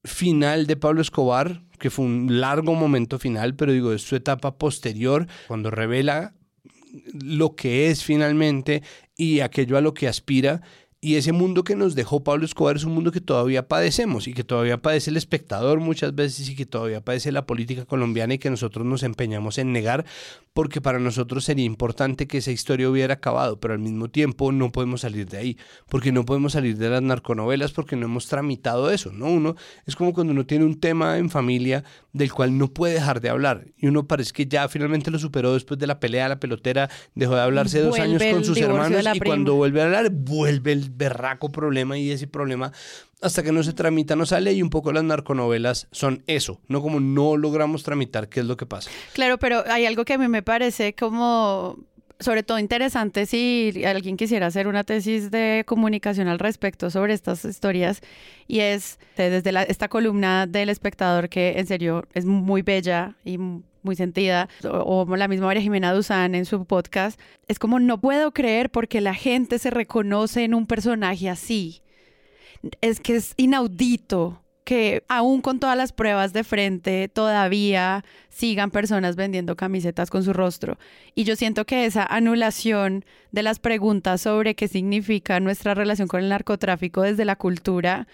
[0.04, 4.56] final de Pablo Escobar, que fue un largo momento final, pero digo, es su etapa
[4.56, 6.32] posterior, cuando revela
[7.12, 8.84] lo que es finalmente
[9.16, 10.62] y aquello a lo que aspira
[11.04, 14.34] Y ese mundo que nos dejó Pablo Escobar es un mundo que todavía padecemos y
[14.34, 18.38] que todavía padece el espectador muchas veces y que todavía padece la política colombiana y
[18.38, 20.04] que nosotros nos empeñamos en negar
[20.54, 24.70] porque para nosotros sería importante que esa historia hubiera acabado, pero al mismo tiempo no
[24.70, 28.90] podemos salir de ahí, porque no podemos salir de las narconovelas porque no hemos tramitado
[28.90, 29.26] eso, ¿no?
[29.26, 33.20] Uno es como cuando uno tiene un tema en familia del cual no puede dejar
[33.20, 36.38] de hablar y uno parece que ya finalmente lo superó después de la pelea, la
[36.38, 39.24] pelotera, dejó de hablarse dos años con sus hermanos y prima.
[39.24, 42.72] cuando vuelve a hablar vuelve el berraco problema y ese problema
[43.20, 46.82] hasta que no se tramita no sale y un poco las narconovelas son eso, no
[46.82, 48.90] como no logramos tramitar qué es lo que pasa.
[49.12, 51.78] Claro, pero hay algo que a mí me parece como,
[52.18, 57.44] sobre todo interesante si alguien quisiera hacer una tesis de comunicación al respecto sobre estas
[57.44, 58.00] historias,
[58.48, 63.38] y es desde la- esta columna del espectador que en serio es muy bella y
[63.82, 68.32] muy sentida, o, la misma María Jimena Duzán en su podcast, es como no puedo
[68.32, 71.82] creer porque la gente se reconoce en un personaje así.
[72.80, 79.16] Es que es inaudito que aún con todas las pruebas de frente todavía sigan personas
[79.16, 80.78] vendiendo camisetas con su rostro.
[81.14, 86.20] Y yo siento que esa anulación de las preguntas sobre qué significa nuestra relación con
[86.20, 88.06] el narcotráfico desde la cultura,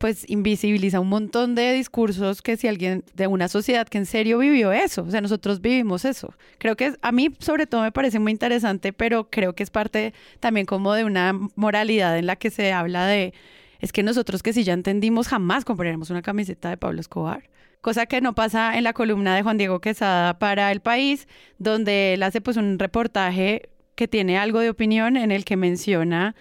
[0.00, 4.38] pues invisibiliza un montón de discursos que si alguien de una sociedad que en serio
[4.38, 6.32] vivió eso, o sea, nosotros vivimos eso.
[6.56, 10.14] Creo que a mí sobre todo me parece muy interesante, pero creo que es parte
[10.40, 13.34] también como de una moralidad en la que se habla de,
[13.78, 17.50] es que nosotros que si ya entendimos jamás compraremos una camiseta de Pablo Escobar.
[17.82, 22.14] Cosa que no pasa en la columna de Juan Diego Quesada para El País, donde
[22.14, 26.34] él hace pues un reportaje que tiene algo de opinión en el que menciona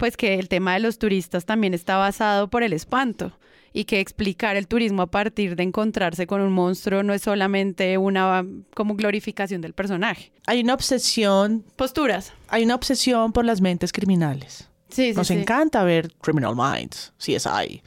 [0.00, 3.38] pues que el tema de los turistas también está basado por el espanto
[3.74, 7.98] y que explicar el turismo a partir de encontrarse con un monstruo no es solamente
[7.98, 10.32] una como glorificación del personaje.
[10.46, 12.32] Hay una obsesión, Posturas.
[12.48, 14.70] hay una obsesión por las mentes criminales.
[14.88, 15.34] Sí, sí, Nos sí.
[15.34, 17.82] encanta ver Criminal Minds, CSI,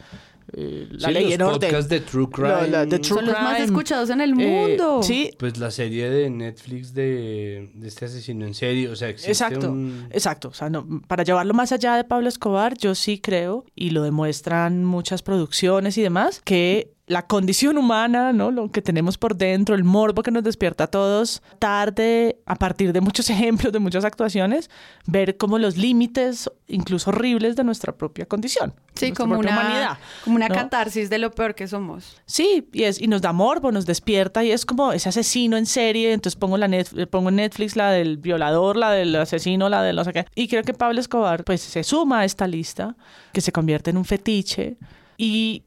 [0.55, 1.59] eh, La Sí, Ley los en Orden.
[1.59, 2.47] podcasts de True Crime.
[2.49, 4.33] La- la- de True Son los más escuchados en el Eh,
[4.67, 5.01] mundo.
[5.03, 9.31] sí, Pues la serie de Netflix de, de este asesino en serie, o sea, existe
[9.31, 10.49] Exacto, un- exacto.
[10.49, 14.03] O sea, no, para llevarlo más allá de Pablo Escobar, yo sí creo, y lo
[14.03, 18.49] demuestran muchas producciones y demás, que la condición humana, ¿no?
[18.49, 22.93] Lo que tenemos por dentro, el morbo que nos despierta a todos, tarde, a partir
[22.93, 24.69] de muchos ejemplos, de muchas actuaciones,
[25.05, 28.73] ver como los límites, incluso horribles, de nuestra propia condición.
[28.95, 29.97] Sí, como una, humanidad.
[30.23, 30.55] como una ¿no?
[30.55, 32.21] catarsis de lo peor que somos.
[32.25, 35.65] Sí, y, es, y nos da morbo, nos despierta y es como ese asesino en
[35.65, 39.81] serie, entonces pongo, la net, pongo en Netflix la del violador, la del asesino, la
[39.81, 40.25] del no sé qué.
[40.35, 42.95] Y creo que Pablo Escobar pues se suma a esta lista,
[43.33, 44.77] que se convierte en un fetiche
[45.17, 45.63] y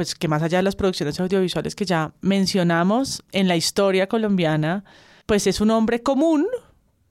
[0.00, 4.82] pues que más allá de las producciones audiovisuales que ya mencionamos en la historia colombiana,
[5.26, 6.46] pues es un hombre común,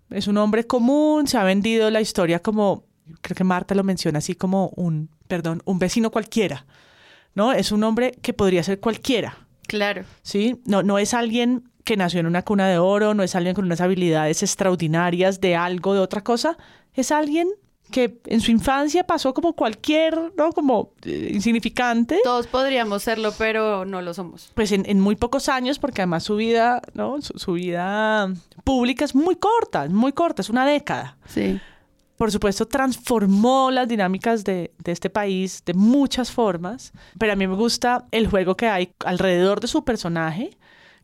[0.10, 2.86] es un hombre común, se ha vendido la historia como,
[3.22, 6.66] creo que Marta lo menciona así como un, perdón, un vecino cualquiera.
[7.36, 7.54] ¿no?
[7.54, 10.04] Es un hombre que podría ser cualquiera, Claro.
[10.24, 10.60] ¿sí?
[10.66, 13.66] No, no es alguien que nació en una cuna de oro, no es alguien con
[13.66, 16.58] unas habilidades extraordinarias de algo, de otra cosa,
[16.96, 17.50] es alguien
[17.92, 20.52] que en su infancia pasó como cualquier, ¿no?
[20.52, 22.20] Como eh, insignificante.
[22.24, 24.52] Todos podríamos serlo, pero no lo somos.
[24.54, 27.22] Pues en, en muy pocos años, porque además su vida, ¿no?
[27.22, 28.32] Su, su vida
[28.64, 31.18] pública es muy corta, es muy corta, es una década.
[31.28, 31.60] Sí.
[32.18, 37.48] por supuesto, transformó las dinámicas de, de, este país de muchas formas, pero a mí
[37.48, 40.52] me gusta el juego que hay alrededor de su personaje.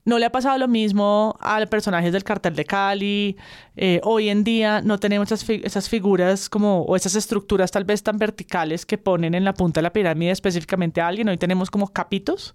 [0.06, 3.38] No le ha pasado lo mismo a personajes del cartel de Cali.
[3.76, 7.86] Eh, hoy en día no tenemos esas, fi esas, figuras como, o esas estructuras tal
[7.86, 11.28] vez tan verticales que ponen en la punta de la pirámide específicamente a alguien.
[11.28, 12.54] Hoy tenemos como capitos,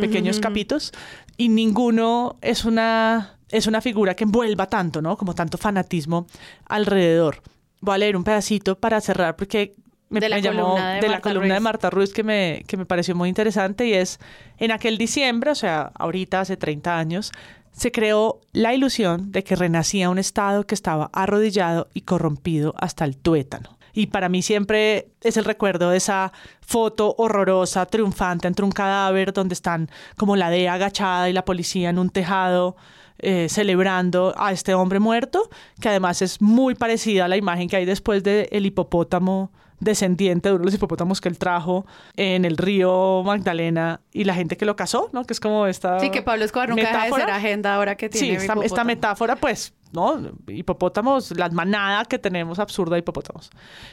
[0.00, 0.92] pequeños capitos,
[1.36, 5.16] y ninguno es una, es una figura que envuelva tanto, ¿no?
[5.16, 6.26] Como tanto fanatismo
[6.66, 7.42] alrededor
[7.84, 9.76] voy a leer un pedacito para cerrar porque
[10.14, 11.54] me, de la me llamó de, de, la columna Ruiz.
[11.54, 14.18] de Marta Ruiz que me, que me pareció muy interesante y es
[14.58, 17.32] en aquel diciembre, o sea, ahorita hace 30 años,
[17.72, 23.04] se creó la ilusión de que renacía un Estado que estaba arrodillado y corrompido hasta
[23.04, 23.76] el tuétano.
[23.92, 29.32] Y para mí siempre es el recuerdo de esa foto horrorosa, triunfante, entre un cadáver
[29.32, 32.76] donde están como la DEA agachada y la policía en un tejado
[33.18, 35.48] eh, celebrando a este hombre muerto,
[35.80, 40.48] que además es muy parecida a la imagen que hay después del el hipopótamo descendiente
[40.48, 44.56] de uno de los hipopótamos que él trajo en el río Magdalena y la gente
[44.56, 45.24] que lo casó, ¿no?
[45.24, 48.08] Que es como esta Sí, que Pablo Escobar nunca deja de ser agenda ahora que
[48.08, 50.32] tiene Sí, esta, esta metáfora, pues, ¿no?
[50.46, 53.50] Hipopótamos, la manada que tenemos absurda de hipopótamos,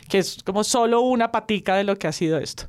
[0.09, 2.67] que es como solo una patica de lo que ha sido esto.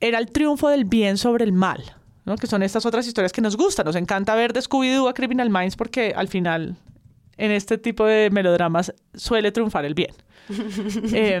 [0.00, 2.36] Era el triunfo del bien sobre el mal, ¿no?
[2.36, 3.86] Que son estas otras historias que nos gustan.
[3.86, 6.76] Nos encanta ver de Scooby-Doo a Criminal Minds porque al final
[7.36, 10.14] en este tipo de melodramas suele triunfar el bien.
[11.12, 11.40] eh,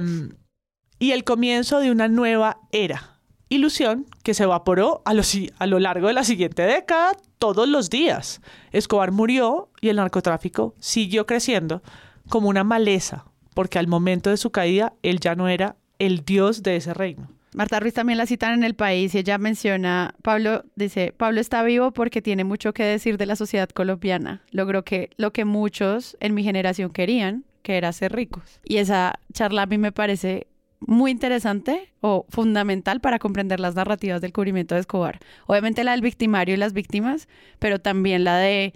[0.98, 3.18] y el comienzo de una nueva era.
[3.48, 5.22] Ilusión que se evaporó a lo,
[5.58, 8.40] a lo largo de la siguiente década todos los días.
[8.72, 11.82] Escobar murió y el narcotráfico siguió creciendo
[12.28, 16.62] como una maleza, porque al momento de su caída él ya no era el dios
[16.62, 17.28] de ese reino.
[17.54, 21.62] Marta Ruiz también la citan en el país y ella menciona, Pablo dice, Pablo está
[21.62, 24.42] vivo porque tiene mucho que decir de la sociedad colombiana.
[24.50, 28.58] Logró que lo que muchos en mi generación querían, que era ser ricos.
[28.64, 30.48] Y esa charla a mí me parece
[30.86, 35.20] muy interesante o fundamental para comprender las narrativas del cubrimiento de Escobar.
[35.46, 38.74] Obviamente la del victimario y las víctimas, pero también la de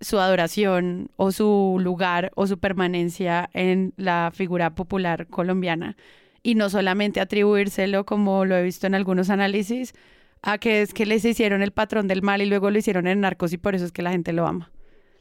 [0.00, 5.96] su adoración o su lugar o su permanencia en la figura popular colombiana
[6.42, 9.94] y no solamente atribuírselo, como lo he visto en algunos análisis,
[10.42, 13.20] a que es que les hicieron el patrón del mal y luego lo hicieron en
[13.20, 14.72] narcos y por eso es que la gente lo ama.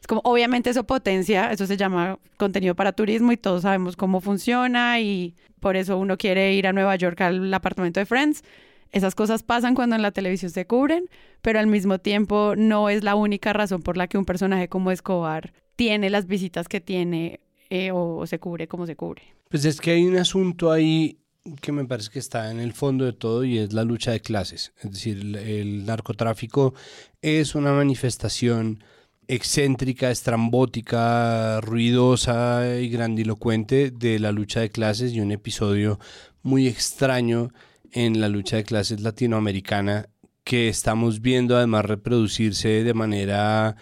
[0.01, 4.19] Es como, obviamente eso potencia, eso se llama contenido para turismo y todos sabemos cómo
[4.19, 8.43] funciona y por eso uno quiere ir a Nueva York al apartamento de Friends.
[8.91, 11.05] Esas cosas pasan cuando en la televisión se cubren,
[11.41, 14.91] pero al mismo tiempo no es la única razón por la que un personaje como
[14.91, 19.21] Escobar tiene las visitas que tiene eh, o se cubre como se cubre.
[19.49, 21.21] Pues es que hay un asunto ahí
[21.61, 24.19] que me parece que está en el fondo de todo y es la lucha de
[24.19, 24.73] clases.
[24.81, 26.73] Es decir, el, narcotráfico
[27.21, 28.83] es una manifestación
[29.31, 35.99] excéntrica, estrambótica, ruidosa y grandilocuente de la lucha de clases y un episodio
[36.43, 37.53] muy extraño
[37.93, 40.09] en la lucha de clases latinoamericana
[40.43, 43.77] que estamos viendo además reproducirse de manera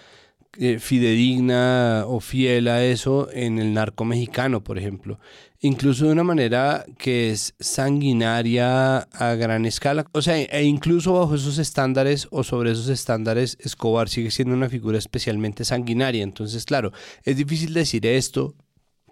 [0.60, 5.20] eh, fidedigna o fiel a eso en el narco mexicano, por ejemplo
[5.62, 10.06] incluso de una manera que es sanguinaria a gran escala.
[10.14, 14.70] O sea, e incluso bajo esos estándares o sobre esos estándares, Escobar sigue siendo una
[14.70, 16.24] figura especialmente sanguinaria.
[16.24, 16.92] Entonces, claro,
[17.24, 18.56] es difícil decir esto,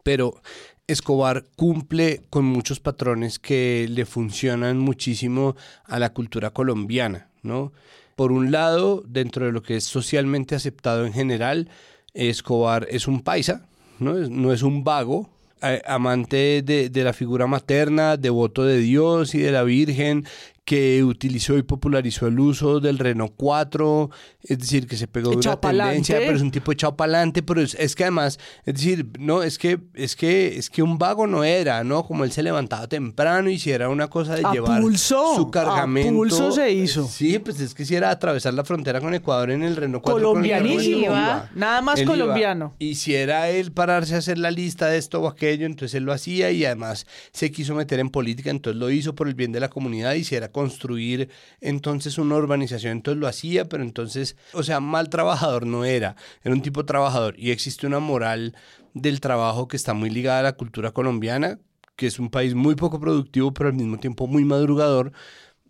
[0.03, 0.41] pero
[0.88, 7.73] Escobar cumple con muchos patrones que le funcionan muchísimo a la cultura colombiana, ¿no?
[8.15, 11.69] Por un lado, dentro de lo que es socialmente aceptado en general,
[12.13, 13.67] Escobar es un paisa,
[13.99, 15.37] no no es un vago,
[15.86, 20.26] amante de, de, la figura materna, devoto de Dios y de la Virgen,
[20.67, 24.10] que utilizó y popularizó el uso del Renault 4,
[24.47, 27.43] es decir, que se pegó de una tendencia, pero es un tipo echado para adelante,
[27.43, 31.27] pero es, que además, es decir, no, es que, es que, es que un vago
[31.27, 32.05] no era, ¿no?
[32.05, 36.10] Como él se levantaba temprano y si era una cosa de llevar su cargamento.
[36.10, 37.07] A pulso se hizo.
[37.07, 40.27] Sí, pues es que si era atravesar la frontera con Ecuador en el Renault 4.
[40.27, 41.12] Colombianísimo.
[41.55, 42.75] Nada más colombiano.
[42.79, 46.03] Y si era él pararse a hacer la lista de esto o aquello, entonces él
[46.03, 49.51] lo hacía y además se quiso meter en política, entonces lo hizo por el bien
[49.51, 51.29] de la comunidad y si era construir
[51.62, 56.54] entonces una urbanización, entonces lo hacía, pero entonces, o sea, mal trabajador no era, era
[56.54, 57.36] un tipo trabajador.
[57.38, 58.56] Y existe una moral
[58.93, 61.60] del trabajo que está muy ligada a la cultura colombiana,
[61.95, 65.12] que es un país muy poco productivo, pero al mismo tiempo muy madrugador,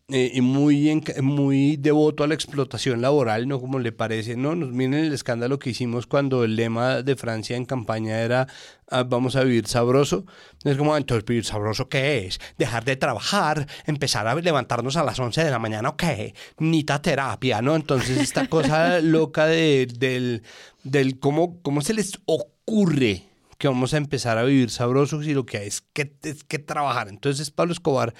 [0.10, 3.60] eh, y muy, muy devoto a la explotación laboral, ¿no?
[3.60, 4.56] Como le parece, ¿no?
[4.56, 8.48] Nos miren el escándalo que hicimos cuando el lema de Francia en campaña era
[8.90, 10.26] ah, vamos a vivir sabroso.
[10.64, 12.40] Es como, entonces, ¿vivir sabroso qué es?
[12.58, 13.68] ¿Dejar de trabajar?
[13.86, 16.34] ¿Empezar a levantarnos a las 11 de la mañana o qué?
[16.58, 17.76] Nita terapia, ¿no?
[17.76, 20.42] Entonces, esta cosa loca de, del,
[20.84, 23.24] del cómo, cómo se les ocurre
[23.58, 26.60] que vamos a empezar a vivir sabrosos y lo que hay es que, es que
[26.60, 27.10] trabajar.
[27.10, 28.14] Entonces Pablo Escobar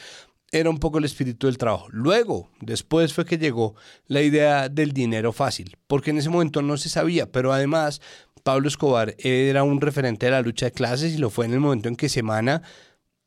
[0.52, 1.88] era un poco el espíritu del trabajo.
[1.92, 3.76] Luego, después fue que llegó
[4.08, 8.02] la idea del dinero fácil, porque en ese momento no se sabía, pero además
[8.44, 11.60] Pablo Escobar era un referente de la lucha de clases y lo fue en el
[11.60, 12.62] momento en que Semana,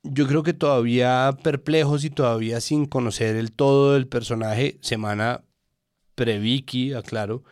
[0.03, 5.45] yo creo que todavía perplejos y todavía sin conocer el todo del personaje, Semana
[6.15, 7.45] pre-Vicky, aclaro,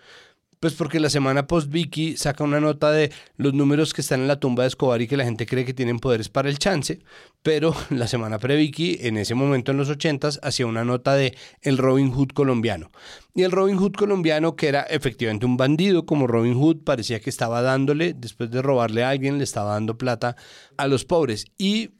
[0.61, 4.41] pues porque la semana post-Vicky saca una nota de los números que están en la
[4.41, 7.01] tumba de Escobar y que la gente cree que tienen poderes para el chance,
[7.43, 11.79] pero la semana pre-Vicky, en ese momento en los 80s, hacía una nota de el
[11.79, 12.91] Robin Hood colombiano.
[13.35, 17.31] Y el Robin Hood colombiano, que era efectivamente un bandido como Robin Hood, parecía que
[17.31, 20.37] estaba dándole, después de robarle a alguien, le estaba dando plata
[20.77, 21.47] a los pobres.
[21.57, 21.91] Y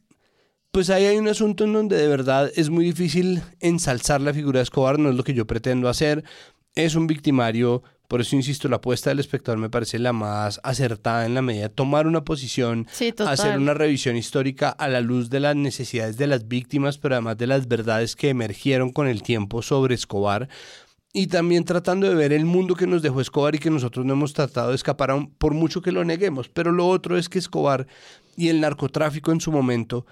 [0.73, 4.59] pues ahí hay un asunto en donde de verdad es muy difícil ensalzar la figura
[4.59, 6.25] de Escobar, no es lo que yo pretendo hacer.
[6.75, 11.27] Es un victimario por eso insisto, la apuesta del espectador me parece la más acertada
[11.27, 12.87] en la medida de tomar una posición,
[13.19, 17.37] hacer una revisión histórica a la luz de las necesidades de las víctimas, pero además
[17.37, 20.49] de las verdades que emergieron con el tiempo sobre Escobar.
[21.13, 24.15] Y también tratando de ver el mundo que nos dejó Escobar y que nosotros no
[24.15, 26.49] hemos tratado de escapar, por mucho que lo neguemos.
[26.49, 27.87] Pero lo otro es que Escobar
[28.37, 30.07] y el narcotráfico en su momento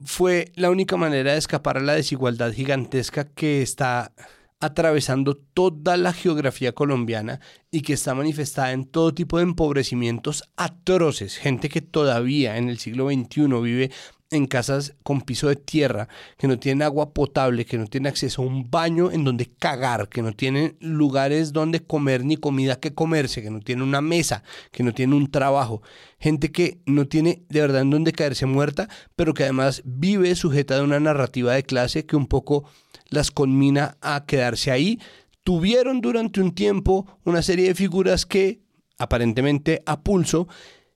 [0.00, 4.12] fue la única manera de escapar a la desigualdad gigantesca que está
[4.60, 7.40] atravesando toda la geografía colombiana
[7.70, 12.78] y que está manifestada en todo tipo de empobrecimientos atroces, gente que todavía en el
[12.78, 13.90] siglo XXI vive
[14.30, 18.42] en casas con piso de tierra, que no tienen agua potable, que no tienen acceso
[18.42, 22.94] a un baño en donde cagar, que no tienen lugares donde comer ni comida que
[22.94, 25.82] comerse, que no tienen una mesa, que no tienen un trabajo.
[26.18, 30.76] Gente que no tiene de verdad en donde caerse muerta, pero que además vive sujeta
[30.76, 32.64] de una narrativa de clase que un poco
[33.08, 35.00] las conmina a quedarse ahí.
[35.44, 38.60] Tuvieron durante un tiempo una serie de figuras que,
[38.98, 40.48] aparentemente a pulso,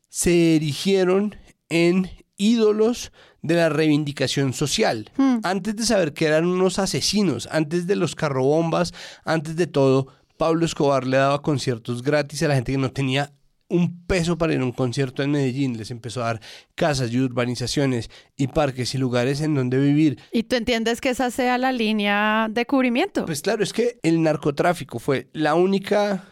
[0.08, 1.36] se erigieron
[1.68, 5.10] en ídolos de la reivindicación social.
[5.42, 8.92] Antes de saber que eran unos asesinos, antes de los carrobombas,
[9.24, 13.32] antes de todo, Pablo Escobar le daba conciertos gratis a la gente que no tenía
[13.72, 15.78] un peso para ir a un concierto en Medellín.
[15.78, 16.40] Les empezó a dar
[16.74, 20.18] casas y urbanizaciones y parques y lugares en donde vivir.
[20.30, 23.24] ¿Y tú entiendes que esa sea la línea de cubrimiento?
[23.24, 26.24] Pues claro, es que el narcotráfico fue la única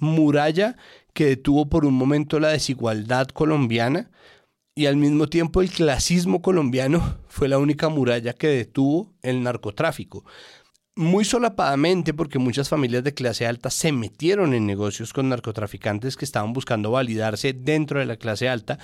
[0.00, 0.76] muralla
[1.14, 4.10] que detuvo por un momento la desigualdad colombiana
[4.74, 10.24] y al mismo tiempo el clasismo colombiano fue la única muralla que detuvo el narcotráfico.
[10.96, 16.24] Muy solapadamente porque muchas familias de clase alta se metieron en negocios con narcotraficantes que
[16.24, 18.78] estaban buscando validarse dentro de la clase alta,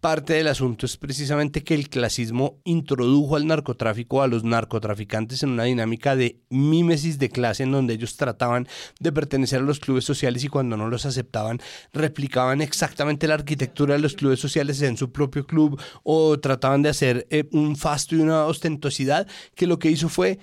[0.00, 5.50] parte del asunto es precisamente que el clasismo introdujo al narcotráfico, a los narcotraficantes en
[5.50, 8.66] una dinámica de mímesis de clase en donde ellos trataban
[8.98, 11.60] de pertenecer a los clubes sociales y cuando no los aceptaban
[11.92, 16.88] replicaban exactamente la arquitectura de los clubes sociales en su propio club o trataban de
[16.88, 20.38] hacer eh, un fasto y una ostentosidad que lo que hizo fue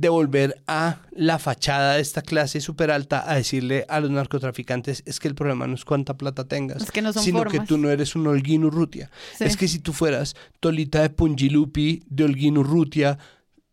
[0.00, 5.20] devolver a la fachada de esta clase súper alta a decirle a los narcotraficantes es
[5.20, 6.84] que el problema no es cuánta plata tengas,
[7.20, 9.10] sino que tú no eres un Holguín Urrutia.
[9.40, 13.18] Es que si tú fueras Tolita de Pungilupi, de Holguín Urrutia,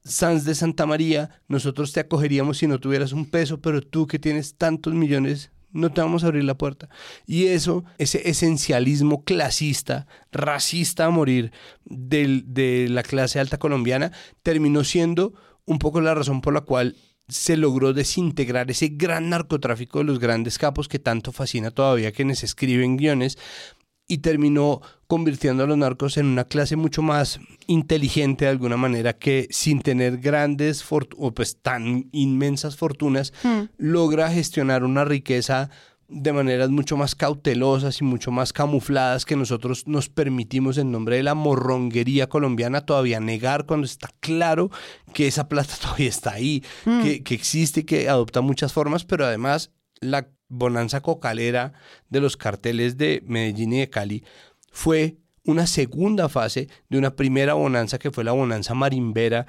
[0.04, 4.20] Sanz de Santa María, nosotros te acogeríamos si no tuvieras un peso, pero tú que
[4.20, 6.90] tienes tantos millones, no te vamos a abrir la puerta.
[7.26, 11.52] Y eso, ese esencialismo clasista, racista a morir
[11.86, 14.12] de la clase alta colombiana,
[14.44, 15.34] terminó siendo
[15.66, 16.96] un poco la razón por la cual
[17.28, 22.44] se logró desintegrar ese gran narcotráfico de los grandes capos que tanto fascina todavía quienes
[22.44, 23.38] escriben guiones
[24.08, 29.14] y terminó convirtiendo a los narcos en una clase mucho más inteligente de alguna manera
[29.14, 30.86] que sin tener grandes
[31.18, 33.62] o pues tan inmensas fortunas hmm.
[33.78, 35.70] logra gestionar una riqueza
[36.12, 41.16] de maneras mucho más cautelosas y mucho más camufladas que nosotros nos permitimos en nombre
[41.16, 44.70] de la morronguería colombiana todavía negar cuando está claro
[45.14, 47.02] que esa plata todavía está ahí, mm.
[47.02, 51.74] que, que existe y que adopta muchas formas, pero además la bonanza cocalera
[52.10, 54.24] de los carteles de Medellín y de Cali
[54.72, 59.48] fue una segunda fase de una primera bonanza que fue la bonanza marimbera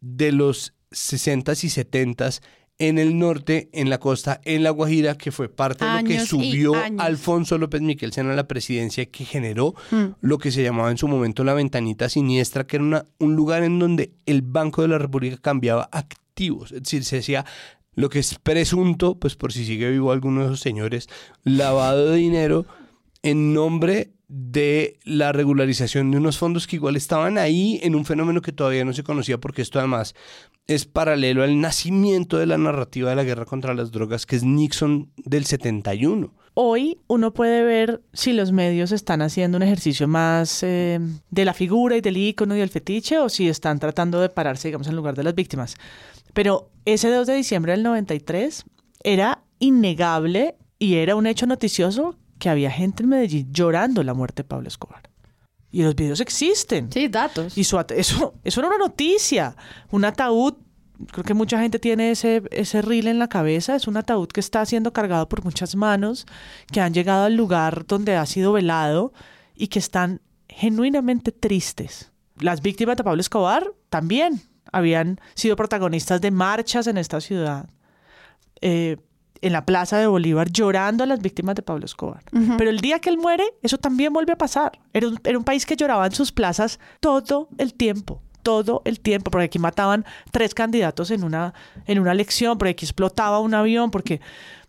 [0.00, 2.42] de los 60s y 70s
[2.78, 6.20] en el norte, en la costa, en La Guajira, que fue parte de lo que
[6.20, 10.04] subió Alfonso López Miquelsen a la presidencia, que generó mm.
[10.20, 13.62] lo que se llamaba en su momento la ventanita siniestra, que era una, un lugar
[13.62, 17.44] en donde el Banco de la República cambiaba activos, es decir, se hacía
[17.94, 21.08] lo que es presunto, pues por si sigue vivo alguno de esos señores,
[21.44, 22.66] lavado de dinero
[23.22, 28.42] en nombre de la regularización de unos fondos que igual estaban ahí en un fenómeno
[28.42, 30.14] que todavía no se conocía porque esto además
[30.66, 34.44] es paralelo al nacimiento de la narrativa de la guerra contra las drogas que es
[34.44, 36.32] Nixon del 71.
[36.54, 41.00] Hoy uno puede ver si los medios están haciendo un ejercicio más eh,
[41.30, 44.68] de la figura y del ícono y del fetiche o si están tratando de pararse,
[44.68, 45.74] digamos, en lugar de las víctimas.
[46.32, 48.64] Pero ese 2 de diciembre del 93
[49.02, 54.42] era innegable y era un hecho noticioso que había gente en Medellín llorando la muerte
[54.42, 55.13] de Pablo Escobar.
[55.74, 56.92] Y los videos existen.
[56.92, 57.58] Sí, datos.
[57.58, 57.84] Y eso,
[58.44, 59.56] eso era una noticia.
[59.90, 60.54] Un ataúd,
[61.10, 63.74] creo que mucha gente tiene ese, ese reel en la cabeza.
[63.74, 66.26] Es un ataúd que está siendo cargado por muchas manos,
[66.70, 69.12] que han llegado al lugar donde ha sido velado
[69.56, 72.12] y que están genuinamente tristes.
[72.38, 77.68] Las víctimas de Pablo Escobar también habían sido protagonistas de marchas en esta ciudad.
[78.60, 78.98] Eh,
[79.44, 82.22] en la Plaza de Bolívar llorando a las víctimas de Pablo Escobar.
[82.56, 84.80] Pero el día que él muere, eso también vuelve a pasar.
[84.94, 89.00] Era un, era un país que lloraba en sus plazas todo el tiempo todo el
[89.00, 91.54] tiempo, porque aquí mataban tres candidatos en una,
[91.86, 94.20] en una elección, porque aquí explotaba un avión, porque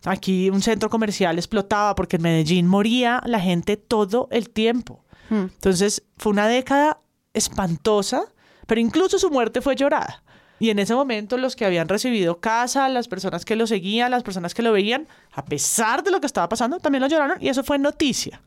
[0.06, 5.04] aquí un centro comercial explotaba, porque en Medellín moría la gente todo el tiempo.
[5.28, 7.00] Entonces fue una década
[7.34, 8.24] espantosa,
[8.66, 10.22] pero incluso su muerte fue llorada.
[10.58, 14.22] Y en ese momento los que habían recibido casa, las personas que lo seguían, las
[14.22, 17.48] personas que lo veían, a pesar de lo que estaba pasando, también lo lloraron y
[17.48, 18.40] eso fue noticia.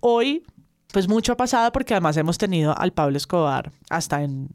[0.00, 0.44] Hoy,
[0.92, 4.50] pues mucho ha pasado porque además hemos tenido al Pablo Escobar hasta en,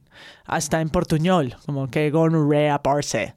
[0.46, 3.36] hasta en portuñol, como que gonorrea parce.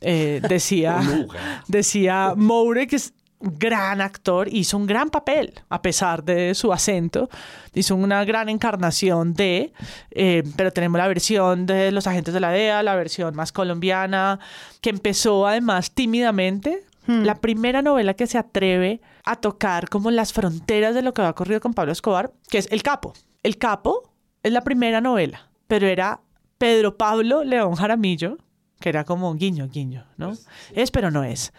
[0.00, 1.00] Eh, decía,
[1.68, 2.98] decía Moure que
[3.44, 7.28] gran actor, hizo un gran papel, a pesar de su acento,
[7.74, 9.72] hizo una gran encarnación de,
[10.10, 14.40] eh, pero tenemos la versión de Los Agentes de la DEA, la versión más colombiana,
[14.80, 20.94] que empezó además tímidamente, la primera novela que se atreve a tocar como las fronteras
[20.94, 23.12] de lo que ha ocurrido con Pablo Escobar, que es El Capo.
[23.42, 26.22] El Capo es la primera novela, pero era
[26.56, 28.38] Pedro Pablo León Jaramillo,
[28.80, 30.32] que era como guiño, guiño, ¿no?
[30.74, 31.52] Es, pero no es.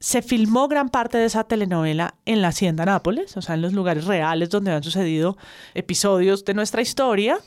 [0.00, 3.74] Se filmó gran parte de esa telenovela en la Hacienda Nápoles, o sea, en los
[3.74, 5.36] lugares reales donde han sucedido
[5.74, 7.38] episodios de nuestra historia.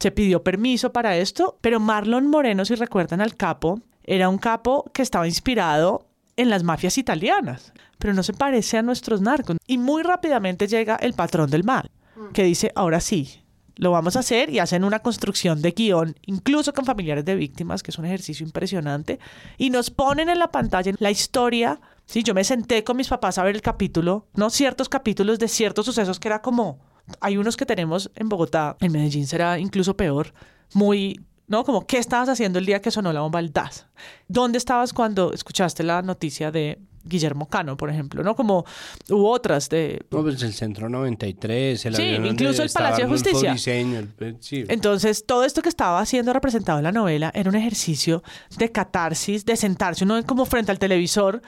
[0.00, 4.90] Se pidió permiso para esto, pero Marlon Moreno, si recuerdan al capo, era un capo
[4.92, 9.56] que estaba inspirado en las mafias italianas, pero no se parece a nuestros narcos.
[9.64, 11.92] Y muy rápidamente llega el patrón del mal,
[12.32, 13.43] que dice, ahora sí,
[13.76, 17.82] lo vamos a hacer y hacen una construcción de guion, incluso con familiares de víctimas,
[17.82, 19.18] que es un ejercicio impresionante,
[19.58, 21.80] y nos ponen en la pantalla la historia.
[22.06, 24.50] Sí, yo me senté con mis papás a ver el capítulo, ¿no?
[24.50, 26.78] Ciertos capítulos de ciertos sucesos que era como,
[27.20, 30.32] hay unos que tenemos en Bogotá, en Medellín será incluso peor,
[30.72, 31.64] muy ¿no?
[31.64, 33.86] Como, ¿qué estabas haciendo el día que sonó la bomba del DAS?
[34.28, 38.34] ¿Dónde estabas cuando escuchaste la noticia de Guillermo Cano, por ejemplo, ¿no?
[38.34, 38.64] Como
[39.10, 40.04] hubo otras de...
[40.10, 43.50] No, pues el Centro 93, el Sí, incluso el Palacio de Justicia.
[43.52, 44.64] Briceño, el- eh, sí.
[44.68, 48.22] Entonces, todo esto que estaba siendo representado en la novela era un ejercicio
[48.56, 51.42] de catarsis, de sentarse uno como frente al televisor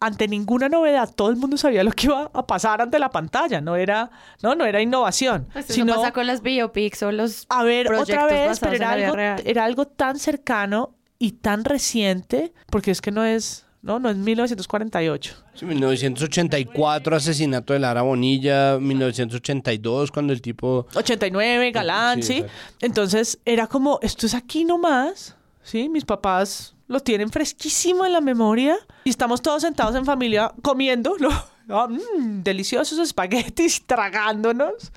[0.00, 3.60] ante ninguna novedad, todo el mundo sabía lo que iba a pasar ante la pantalla,
[3.60, 4.10] no era,
[4.42, 7.92] no, no era innovación, Pues eso sino pasa con las biopics o los a ver
[7.92, 13.24] otra vez, pero algo, era algo tan cercano y tan reciente, porque es que no
[13.24, 15.36] es, no, no es 1948.
[15.54, 20.86] Sí, 1984, asesinato de Lara Bonilla, 1982, cuando el tipo...
[20.94, 22.44] 89, Galán, Sí, ¿sí?
[22.80, 25.88] Entonces era como, esto es aquí nomás, ¿sí?
[25.88, 31.16] Mis papás lo tienen fresquísimo en la memoria y estamos todos sentados en familia comiendo,
[31.18, 31.30] ¿no?
[31.70, 34.90] Ah, mm, deliciosos espaguetis, tragándonos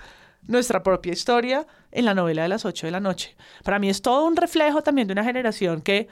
[0.47, 3.35] nuestra propia historia en la novela de las 8 de la noche.
[3.65, 6.07] Para mí es todo un reflejo también de una generación que,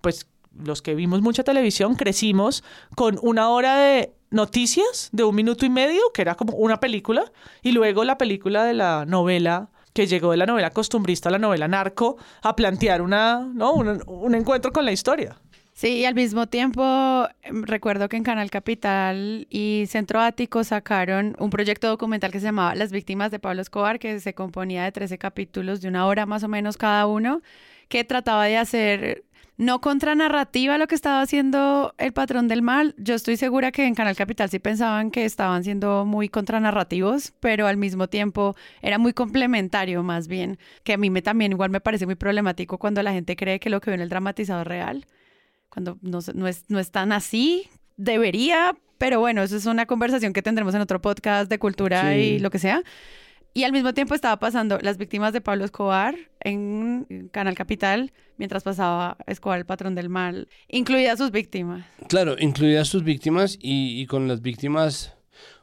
[0.00, 0.26] pues,
[0.62, 5.70] los que vimos mucha televisión, crecimos con una hora de noticias de un minuto y
[5.70, 7.30] medio, que era como una película,
[7.62, 11.38] y luego la película de la novela que llegó de la novela costumbrista a la
[11.38, 13.72] novela narco a plantear una, ¿no?
[13.72, 15.36] un, un encuentro con la historia.
[15.74, 21.34] Sí, y al mismo tiempo em, recuerdo que en Canal Capital y Centro Ático sacaron
[21.40, 24.92] un proyecto documental que se llamaba Las víctimas de Pablo Escobar, que se componía de
[24.92, 27.42] 13 capítulos de una hora más o menos cada uno,
[27.88, 29.24] que trataba de hacer
[29.56, 32.94] no contranarrativa lo que estaba haciendo el patrón del mal.
[32.98, 37.68] Yo estoy segura que en Canal Capital sí pensaban que estaban siendo muy contranarrativos, pero
[37.68, 41.80] al mismo tiempo era muy complementario más bien, que a mí me también igual me
[41.80, 44.66] parece muy problemático cuando la gente cree que lo que ve en el dramatizado es
[44.66, 45.06] real
[45.68, 50.32] cuando no, no es, no es tan así, debería, pero bueno, eso es una conversación
[50.32, 52.18] que tendremos en otro podcast de cultura Sí.
[52.18, 52.82] y lo que sea.
[53.56, 58.64] Y al mismo tiempo estaba pasando Las víctimas de Pablo Escobar en Canal Capital, mientras
[58.64, 61.86] pasaba Escobar, el patrón del mal, incluidas sus víctimas.
[62.08, 65.14] Claro, incluidas sus víctimas y, con las víctimas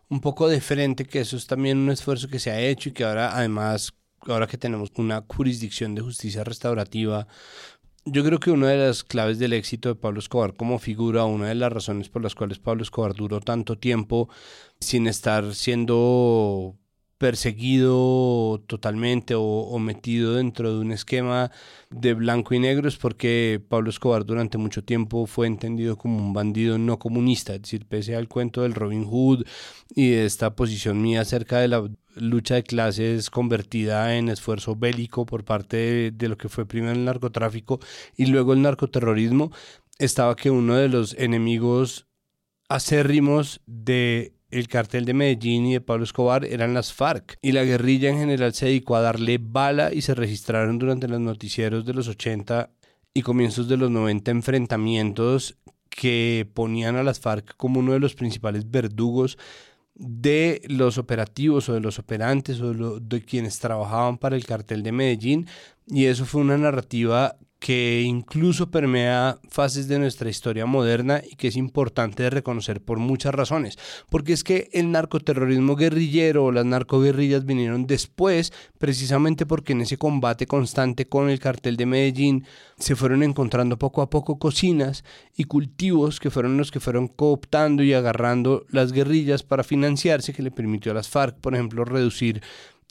[0.08, 2.92] un poco de frente, que eso es también un esfuerzo que se ha hecho y
[2.94, 7.28] que ahora además, ahora que tenemos una jurisdicción de justicia restaurativa,
[8.06, 11.50] yo creo que una de las claves del éxito de Pablo Escobar como figura, una
[11.50, 14.30] de las razones por las cuales Pablo Escobar duró tanto tiempo
[14.80, 16.78] sin estar siendo
[17.22, 21.52] perseguido totalmente o, metido dentro de un esquema
[21.92, 26.34] de blanco y negro es porque Pablo Escobar durante mucho tiempo fue entendido como un
[26.34, 29.46] bandido no comunista, es decir, pese al cuento del Robin Hood
[29.94, 35.28] y de esta posición mía acerca de la lucha de clases convertida en esfuerzo bélico
[35.28, 37.80] por parte de, de lo que fue primero el narcotráfico
[38.18, 39.52] y luego el narcoterrorismo,
[40.00, 42.08] estaba que uno de los enemigos
[42.68, 47.64] acérrimos de el cartel de Medellín y de Pablo Escobar eran las FARC y la
[47.64, 51.94] guerrilla en general se dedicó a darle bala y se registraron durante los noticieros de
[51.94, 52.70] los 80
[53.14, 55.56] y comienzos de los 90 enfrentamientos
[55.90, 59.38] que ponían a las FARC como uno de los principales verdugos
[59.96, 64.84] de los operativos o de los operantes o de, de quienes trabajaban para el cartel
[64.84, 65.48] de Medellín
[65.88, 71.48] y eso fue una narrativa que incluso permea fases de nuestra historia moderna y que
[71.48, 73.78] es importante reconocer por muchas razones,
[74.10, 79.98] porque es que el narcoterrorismo guerrillero o las narcoguerrillas vinieron después, precisamente porque en ese
[79.98, 82.46] combate constante con el cartel de Medellín
[82.80, 85.04] se fueron encontrando poco a poco cocinas
[85.38, 90.42] y cultivos que fueron los que fueron cooptando y agarrando las guerrillas para financiarse, que
[90.42, 92.42] le permitió a las FARC, por ejemplo, reducir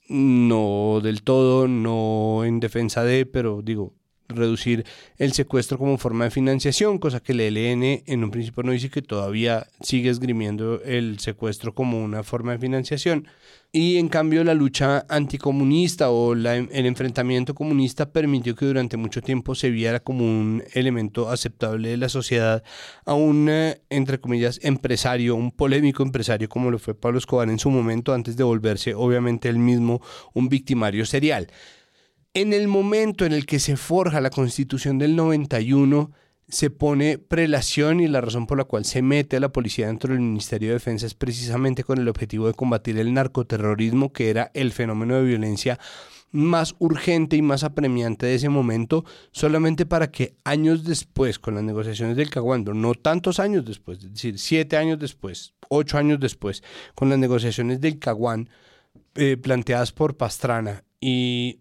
[0.06, 3.94] no del todo, no en defensa de, pero digo,
[4.34, 4.84] reducir
[5.18, 8.90] el secuestro como forma de financiación, cosa que el ELN en un principio no dice
[8.90, 13.28] que todavía sigue esgrimiendo el secuestro como una forma de financiación.
[13.72, 16.46] Y en cambio la lucha anticomunista o el
[16.86, 22.08] enfrentamiento comunista permitió que durante mucho tiempo se viera como un elemento aceptable de la
[22.08, 22.64] sociedad
[23.04, 27.60] a un, eh, entre comillas, empresario, un polémico empresario como lo fue Pablo Escobar en
[27.60, 30.00] su momento antes de volverse obviamente él mismo
[30.34, 31.46] un victimario serial.
[32.32, 36.12] En el momento en el que se forja la constitución del 91,
[36.46, 40.12] se pone prelación y la razón por la cual se mete a la policía dentro
[40.12, 44.52] del Ministerio de Defensa es precisamente con el objetivo de combatir el narcoterrorismo, que era
[44.54, 45.80] el fenómeno de violencia
[46.30, 51.64] más urgente y más apremiante de ese momento, solamente para que años después, con las
[51.64, 56.62] negociaciones del Caguando, no tantos años después, es decir, siete años después, ocho años después,
[56.94, 58.50] con las negociaciones del Caguán
[59.16, 61.58] eh, planteadas por Pastrana y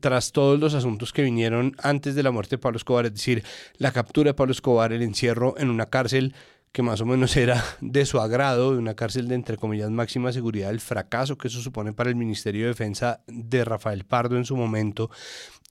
[0.00, 3.44] tras todos los asuntos que vinieron antes de la muerte de Pablo Escobar, es decir,
[3.76, 6.34] la captura de Pablo Escobar, el encierro en una cárcel
[6.72, 10.32] que más o menos era de su agrado, de una cárcel de entre comillas máxima
[10.32, 14.44] seguridad, el fracaso que eso supone para el Ministerio de Defensa de Rafael Pardo en
[14.44, 15.10] su momento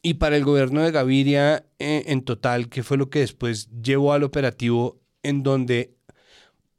[0.01, 4.13] y para el gobierno de Gaviria eh, en total, que fue lo que después llevó
[4.13, 5.96] al operativo en donde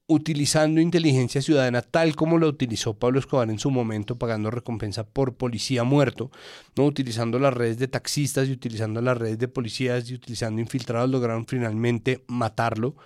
[0.09, 5.35] utilizando inteligencia ciudadana tal como lo utilizó Pablo Escobar en su momento, pagando recompensa por
[5.35, 6.31] policía muerto,
[6.77, 6.87] ¿no?
[6.87, 11.47] utilizando las redes de taxistas y utilizando las redes de policías y utilizando infiltrados, lograron
[11.47, 12.97] finalmente matarlo.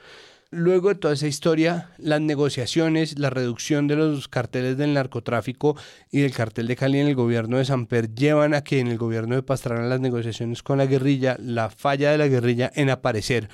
[0.55, 5.77] Luego de toda esa historia, las negociaciones, la reducción de los carteles del narcotráfico
[6.11, 8.99] y del cartel de Cali en el gobierno de Samper llevan a que en el
[8.99, 13.49] gobierno de Pastrana las negociaciones con la guerrilla, la falla de la guerrilla en aparecer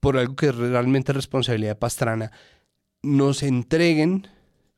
[0.00, 2.32] por algo que es realmente responsabilidad de Pastrana,
[3.02, 4.26] nos entreguen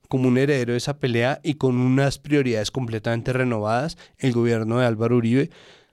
[0.09, 4.87] como un heredero de esa pelea y con unas prioridades completamente renovadas el gobierno de
[4.87, 5.51] Álvaro Uribe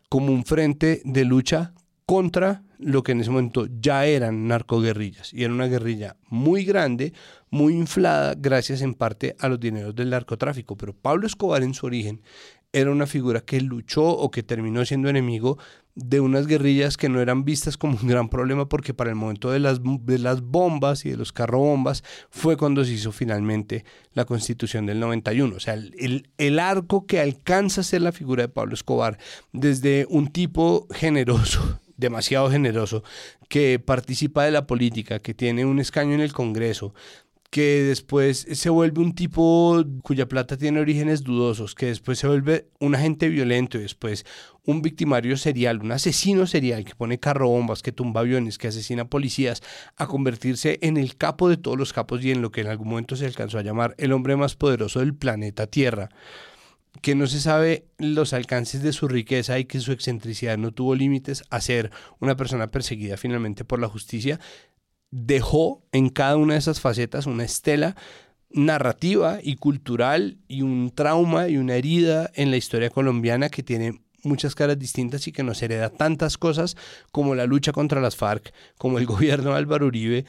[0.09, 1.73] como un frente de lucha
[2.05, 5.34] contra lo que en ese momento ya eran narcoguerrillas.
[5.34, 7.13] Y era una guerrilla muy grande,
[7.51, 10.75] muy inflada, gracias en parte a los dineros del narcotráfico.
[10.75, 12.21] Pero Pablo Escobar en su origen
[12.74, 15.57] era una figura que luchó o que terminó siendo enemigo
[15.95, 19.51] de unas guerrillas que no eran vistas como un gran problema porque para el momento
[19.51, 24.26] de las, de las bombas y de los carrobombas fue cuando se hizo finalmente la
[24.26, 25.55] constitución del 91.
[25.55, 29.17] O sea, el, el arco que alcanza a ser la figura de Pablo Escobar
[29.51, 33.03] desde un tipo generoso, demasiado generoso,
[33.49, 36.93] que participa de la política, que tiene un escaño en el Congreso,
[37.49, 42.67] que después se vuelve un tipo cuya plata tiene orígenes dudosos, que después se vuelve
[42.79, 44.25] un agente violento y después
[44.65, 49.63] un victimario serial, un asesino serial que pone carrobombas, que tumba aviones, que asesina policías,
[49.97, 52.89] a convertirse en el capo de todos los capos y en lo que en algún
[52.89, 56.09] momento se alcanzó a llamar el hombre más poderoso del planeta Tierra
[57.01, 60.95] que no se sabe los alcances de su riqueza y que su excentricidad no tuvo
[60.95, 64.39] límites a ser una persona perseguida finalmente por la justicia,
[65.12, 67.95] dejó en cada una de esas facetas una estela
[68.51, 74.01] narrativa y cultural y un trauma y una herida en la historia colombiana que tiene
[74.24, 76.76] muchas caras distintas y que nos hereda tantas cosas
[77.12, 80.26] como la lucha contra las FARC, como el gobierno de Álvaro Uribe,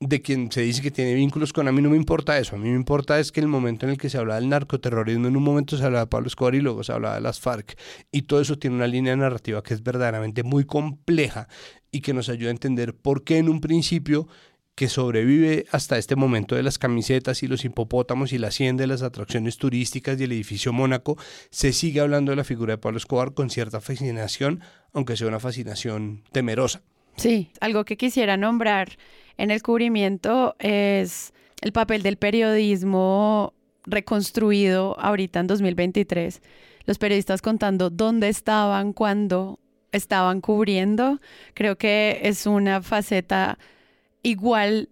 [0.00, 2.58] de quien se dice que tiene vínculos con, a mí no me importa eso, a
[2.58, 5.36] mí me importa es que el momento en el que se habla del narcoterrorismo, en
[5.36, 7.78] un momento se hablaba de Pablo Escobar y luego se hablaba de las FARC,
[8.10, 11.48] y todo eso tiene una línea narrativa que es verdaderamente muy compleja
[11.94, 14.26] y que nos ayuda a entender por qué en un principio
[14.74, 18.88] que sobrevive hasta este momento de las camisetas y los hipopótamos y la hacienda de
[18.88, 21.16] las atracciones turísticas y el edificio Mónaco,
[21.50, 24.60] se sigue hablando de la figura de Pablo Escobar con cierta fascinación,
[24.92, 26.82] aunque sea una fascinación temerosa.
[27.16, 28.98] Sí, algo que quisiera nombrar
[29.36, 36.42] en el cubrimiento es el papel del periodismo reconstruido ahorita en 2023.
[36.86, 39.60] Los periodistas contando dónde estaban, cuando
[39.94, 41.20] estaban cubriendo.
[41.54, 43.58] Creo que es una faceta
[44.22, 44.88] igual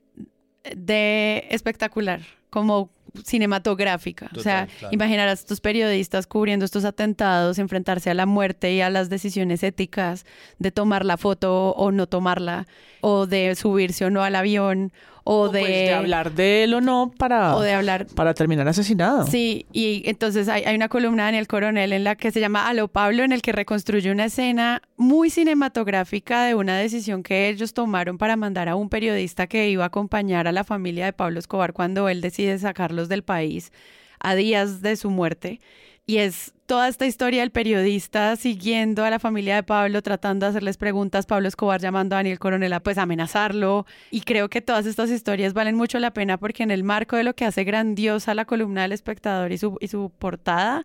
[0.74, 2.90] de espectacular, como
[3.24, 4.30] cinematográfica.
[4.36, 8.90] o sea, imaginar a estos periodistas cubriendo estos atentados, enfrentarse a la muerte y a
[8.90, 10.24] las decisiones éticas
[10.59, 12.66] de tomar la foto o no tomarla,
[13.00, 14.92] o de subirse o no al avión,
[15.24, 18.66] o, pues, de, de, hablar de él o no para, o de hablar, para terminar
[18.68, 19.26] asesinado.
[19.26, 22.68] Sí, y entonces hay, hay, una columna en El Coronel en la que se llama
[22.68, 27.74] Aló Pablo, en el que reconstruye una escena muy cinematográfica de una decisión que ellos
[27.74, 31.38] tomaron para mandar a un periodista que iba a acompañar a la familia de Pablo
[31.38, 33.72] Escobar cuando él decide sacarlos del país
[34.18, 35.60] a días de su muerte.
[36.04, 40.50] Y es toda esta historia del periodista siguiendo a la familia de Pablo, tratando de
[40.50, 43.86] hacerles preguntas, Pablo Escobar llamando a Daniel Coronel a pues amenazarlo.
[44.10, 47.24] Y creo que todas estas historias valen mucho la pena porque en el marco de
[47.24, 50.84] lo que hace grandiosa la columna del espectador y su, y su portada,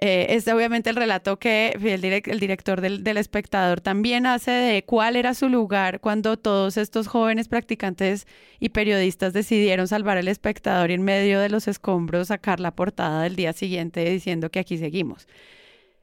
[0.00, 4.84] eh, es obviamente el relato que el, el director del, del, espectador también hace de
[4.84, 8.26] cuál era su lugar cuando todos estos jóvenes practicantes
[8.60, 13.22] y periodistas decidieron salvar al espectador y en medio de los escombros sacar la portada
[13.22, 15.17] del día siguiente diciendo que aquí seguimos.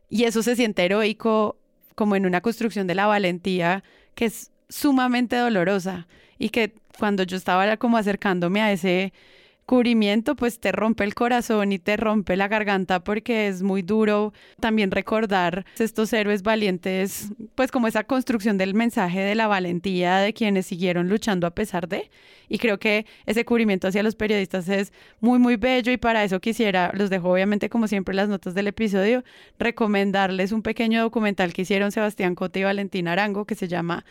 [0.10, 1.58] Y eso se siente heroico
[1.96, 3.84] como en una construcción de la valentía
[4.16, 6.08] que es sumamente dolorosa.
[6.38, 9.14] Y que cuando yo estaba como acercándome a ese
[9.66, 14.34] cubrimiento, pues te rompe el corazón y te rompe la garganta porque es muy duro
[14.60, 20.34] también recordar estos héroes valientes, pues como esa construcción del mensaje de la valentía de
[20.34, 22.10] quienes siguieron luchando a pesar de.
[22.48, 26.40] Y creo que ese cubrimiento hacia los periodistas es muy, muy bello y para eso
[26.40, 29.24] quisiera, los dejo obviamente como siempre las notas del episodio,
[29.58, 34.06] recomendarles un pequeño documental que hicieron Sebastián Cote y Valentín Arango que se llama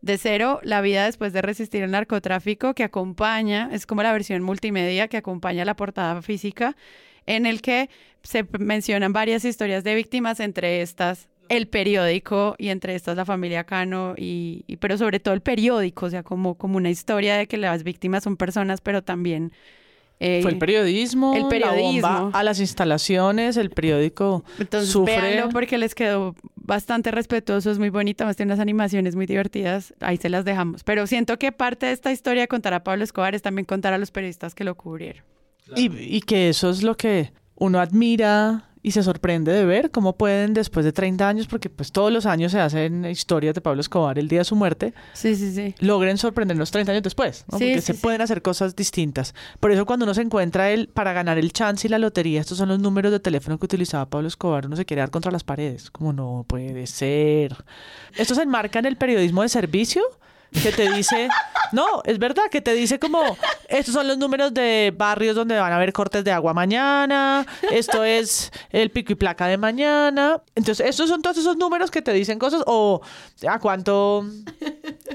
[0.00, 4.42] de cero, la vida después de resistir el narcotráfico, que acompaña, es como la versión
[4.42, 6.76] multimedia que acompaña la portada física,
[7.26, 7.90] en el que
[8.22, 13.64] se mencionan varias historias de víctimas, entre estas el periódico y entre estas la familia
[13.64, 17.56] Cano y, pero sobre todo el periódico, o sea, como, como una historia de que
[17.56, 19.52] las víctimas son personas, pero también
[20.20, 22.08] eh, Fue el periodismo, el periodismo.
[22.08, 25.20] La bomba a las instalaciones, el periódico Entonces, sufre.
[25.20, 29.94] véanlo porque les quedó bastante respetuoso, es muy bonito, más tiene unas animaciones muy divertidas,
[30.00, 30.84] ahí se las dejamos.
[30.84, 33.98] Pero siento que parte de esta historia contar a Pablo Escobar es también contar a
[33.98, 35.24] los periodistas que lo cubrieron.
[35.76, 40.16] Y, y que eso es lo que uno admira y se sorprende de ver cómo
[40.16, 43.82] pueden después de 30 años, porque pues todos los años se hacen historias de Pablo
[43.82, 45.74] Escobar el día de su muerte, sí, sí, sí.
[45.80, 47.58] logren sorprendernos 30 años después, ¿no?
[47.58, 49.34] porque se pueden hacer cosas distintas.
[49.60, 52.56] Por eso cuando uno se encuentra él para ganar el chance y la lotería, estos
[52.56, 55.44] son los números de teléfono que utilizaba Pablo Escobar, uno se quiere dar contra las
[55.44, 57.54] paredes, como no puede ser.
[58.16, 60.02] Esto se enmarca en el periodismo de servicio
[60.52, 61.28] que te dice,
[61.72, 63.36] no, es verdad, que te dice como,
[63.68, 68.04] estos son los números de barrios donde van a haber cortes de agua mañana, esto
[68.04, 70.42] es el pico y placa de mañana.
[70.54, 73.00] Entonces, estos son todos esos números que te dicen cosas, o
[73.46, 74.24] a cuánto,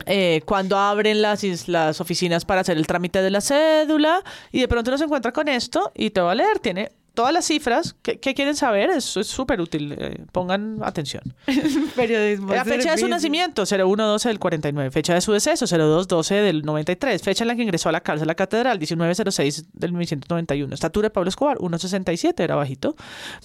[0.05, 4.67] eh, cuando abren las, las oficinas para hacer el trámite de la cédula, y de
[4.67, 7.95] pronto uno se encuentra con esto, y te va a leer, tiene todas las cifras
[8.01, 9.95] que, quieren saber, eso es súper útil.
[9.97, 11.23] Eh, pongan atención.
[11.95, 12.53] Periodismo.
[12.53, 14.91] La fecha de su nacimiento, 0112 del 49.
[14.91, 17.21] Fecha de su deceso, 0212 del 93.
[17.21, 20.73] Fecha en la que ingresó a la cárcel la catedral, 1906 del 1991.
[20.73, 22.95] Estatura de Pablo Escobar, 1,67, era bajito.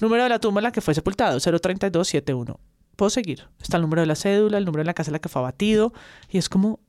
[0.00, 2.58] Número de la tumba en la que fue sepultado, 03271.
[2.96, 3.46] Puedo seguir.
[3.60, 5.40] Está el número de la cédula, el número de la casa en la que fue
[5.40, 5.92] abatido.
[6.30, 6.80] Y es como,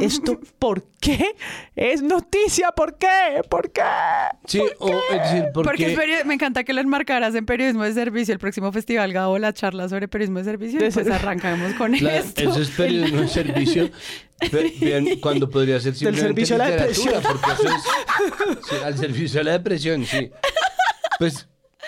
[0.00, 1.36] ¿Esto por qué
[1.76, 2.72] es noticia?
[2.72, 3.42] ¿Por qué?
[3.48, 3.82] ¿Por qué?
[4.46, 8.32] Sí, O, es decir, porque me encanta que lo enmarcaras en periodismo de servicio.
[8.32, 10.84] El próximo festival Gabo, la charla sobre periodismo de servicio.
[10.84, 12.50] Y pues arrancamos con esto.
[12.50, 13.90] Eso es periodismo de servicio.
[14.80, 17.22] Bien, cuando podría ser simplemente Del servicio a la depresión.
[17.22, 20.30] Porque eso es, al servicio a la depresión, sí.
[21.18, 21.46] Pues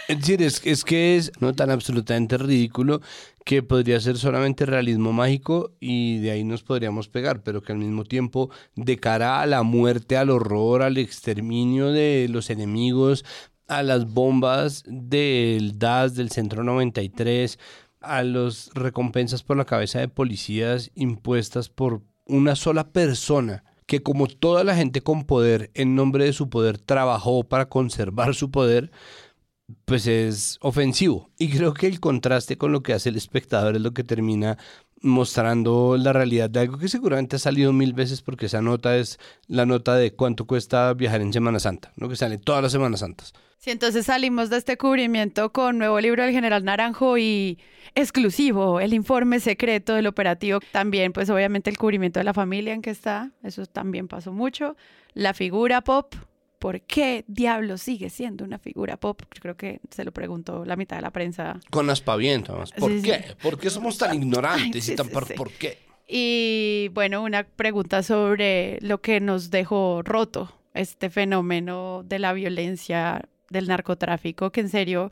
[0.08, 3.00] es decir, es, que es no tan absolutamente ridículo
[3.44, 7.78] que podría ser solamente realismo mágico y de ahí nos podríamos pegar, pero que al
[7.78, 13.24] mismo tiempo, de cara a la muerte, al horror, al exterminio de los enemigos,
[13.68, 17.58] a las bombas del DAS, del Centro 93,
[18.00, 24.26] a las recompensas por la cabeza de policías impuestas por una sola persona que como
[24.26, 28.90] toda la gente con poder, en nombre de su poder, trabajó para conservar su poder,
[29.84, 31.30] pues es ofensivo.
[31.38, 34.58] Y creo que el contraste con lo que hace el espectador es lo que termina
[35.02, 39.18] mostrando la realidad de algo que seguramente ha salido mil veces porque esa nota es
[39.48, 42.08] la nota de cuánto cuesta viajar en Semana Santa, ¿no?
[42.08, 43.32] que sale todas las Semanas Santas.
[43.58, 47.58] Sí, entonces salimos de este cubrimiento con nuevo libro del general Naranjo y
[47.94, 50.58] exclusivo, el informe secreto del operativo.
[50.72, 54.76] También, pues obviamente el cubrimiento de la familia en que está, eso también pasó mucho.
[55.14, 56.12] La figura pop,
[56.62, 59.20] ¿por qué diablo sigue siendo una figura pop?
[59.34, 61.58] Yo creo que se lo preguntó la mitad de la prensa.
[61.70, 62.70] Con aspavientos.
[62.70, 63.24] ¿Por qué?
[63.42, 65.80] ¿Por qué somos tan ignorantes y tan por, por qué?
[66.06, 73.28] Y bueno, una pregunta sobre lo que nos dejó roto este fenómeno de la violencia
[73.50, 75.10] del narcotráfico, que en serio,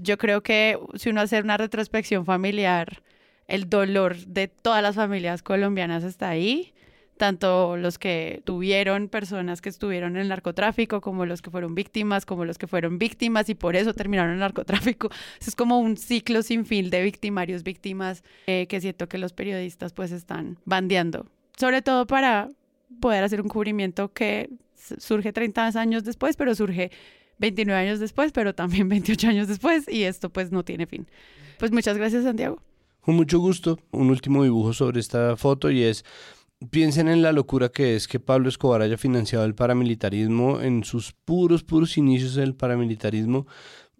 [0.00, 3.02] yo creo que si uno hace una retrospección familiar,
[3.48, 6.72] el dolor de todas las familias colombianas está ahí
[7.16, 12.26] tanto los que tuvieron personas que estuvieron en el narcotráfico, como los que fueron víctimas,
[12.26, 15.10] como los que fueron víctimas y por eso terminaron en el narcotráfico.
[15.40, 19.92] Es como un ciclo sin fin de victimarios, víctimas, eh, que siento que los periodistas
[19.92, 22.48] pues están bandeando, sobre todo para
[23.00, 24.50] poder hacer un cubrimiento que
[24.98, 26.90] surge 30 años después, pero surge
[27.38, 31.06] 29 años después, pero también 28 años después y esto pues no tiene fin.
[31.58, 32.60] Pues muchas gracias Santiago.
[33.00, 36.04] Con mucho gusto, un último dibujo sobre esta foto y es,
[36.70, 41.12] piensen en la locura que es que Pablo Escobar haya financiado el paramilitarismo en sus
[41.12, 43.46] puros, puros inicios del paramilitarismo,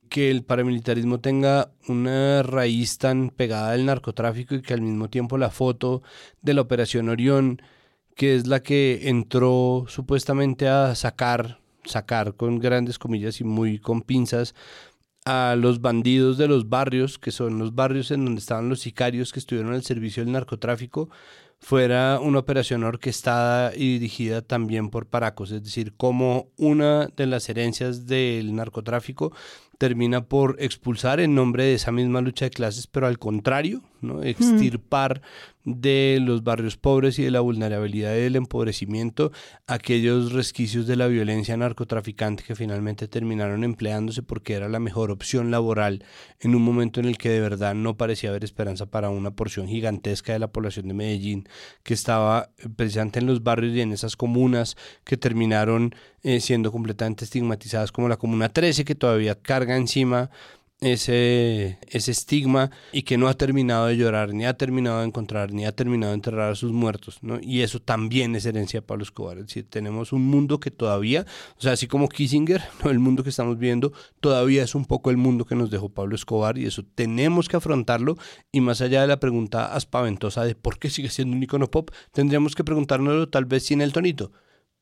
[0.08, 5.38] que el paramilitarismo tenga una raíz tan pegada al narcotráfico y que al mismo tiempo
[5.38, 6.02] la foto
[6.42, 7.60] de la Operación Orión,
[8.14, 14.02] que es la que entró supuestamente a sacar, sacar con grandes comillas y muy con
[14.02, 14.54] pinzas,
[15.26, 19.32] a los bandidos de los barrios, que son los barrios en donde estaban los sicarios
[19.32, 21.10] que estuvieron al servicio del narcotráfico,
[21.58, 27.48] fuera una operación orquestada y dirigida también por Paracos, es decir, como una de las
[27.48, 29.32] herencias del narcotráfico
[29.78, 34.22] termina por expulsar en nombre de esa misma lucha de clases, pero al contrario, ¿no?
[34.22, 35.22] extirpar
[35.66, 39.32] de los barrios pobres y de la vulnerabilidad y del empobrecimiento
[39.66, 45.50] aquellos resquicios de la violencia narcotraficante que finalmente terminaron empleándose porque era la mejor opción
[45.50, 46.04] laboral
[46.38, 49.66] en un momento en el que de verdad no parecía haber esperanza para una porción
[49.66, 51.48] gigantesca de la población de Medellín
[51.82, 57.24] que estaba precisamente en los barrios y en esas comunas que terminaron eh, siendo completamente
[57.24, 60.30] estigmatizadas como la Comuna 13 que todavía carga encima
[60.80, 65.50] ese, ese estigma y que no ha terminado de llorar, ni ha terminado de encontrar,
[65.52, 67.38] ni ha terminado de enterrar a sus muertos, ¿no?
[67.40, 69.38] Y eso también es herencia de Pablo Escobar.
[69.38, 71.24] Es decir, tenemos un mundo que todavía,
[71.56, 75.16] o sea, así como Kissinger, el mundo que estamos viendo todavía es un poco el
[75.16, 78.16] mundo que nos dejó Pablo Escobar y eso tenemos que afrontarlo
[78.52, 81.90] y más allá de la pregunta aspaventosa de por qué sigue siendo un icono pop,
[82.12, 84.32] tendríamos que preguntárnoslo tal vez sin el tonito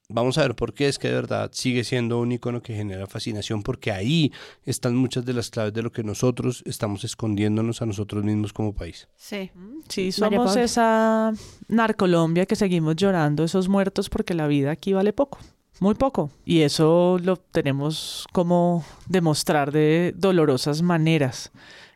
[0.09, 3.07] vamos a ver por qué es que de verdad sigue siendo un icono que genera
[3.07, 4.33] fascinación, porque ahí
[4.65, 8.75] están muchas de las claves de lo que nosotros estamos escondiéndonos a nosotros mismos como
[8.75, 9.09] país.
[9.17, 9.51] Sí.
[9.89, 11.33] Sí, somos esa
[11.69, 15.39] narcolombia que seguimos llorando esos muertos porque la vida aquí vale poco.
[15.81, 16.31] Muy poco.
[16.45, 21.51] Y eso lo tenemos como demostrar de dolorosas maneras.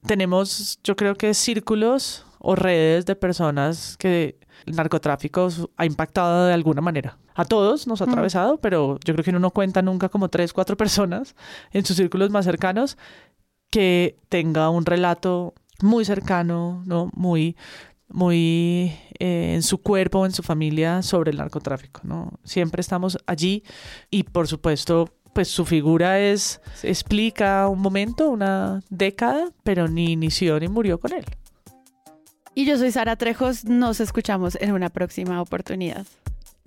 [0.06, 4.36] Tenemos, yo creo que círculos o redes de personas que
[4.66, 7.18] el narcotráfico ha impactado de alguna manera.
[7.38, 10.52] A todos nos ha atravesado, pero yo creo que uno no cuenta nunca como tres,
[10.52, 11.36] cuatro personas
[11.70, 12.98] en sus círculos más cercanos
[13.70, 17.12] que tenga un relato muy cercano, ¿no?
[17.14, 17.56] Muy,
[18.08, 22.32] muy eh, en su cuerpo, en su familia sobre el narcotráfico, ¿no?
[22.42, 23.62] Siempre estamos allí
[24.10, 30.58] y por supuesto pues su figura es explica un momento, una década, pero ni inició
[30.58, 31.24] ni murió con él.
[32.56, 36.04] Y yo soy Sara Trejos, nos escuchamos en una próxima oportunidad.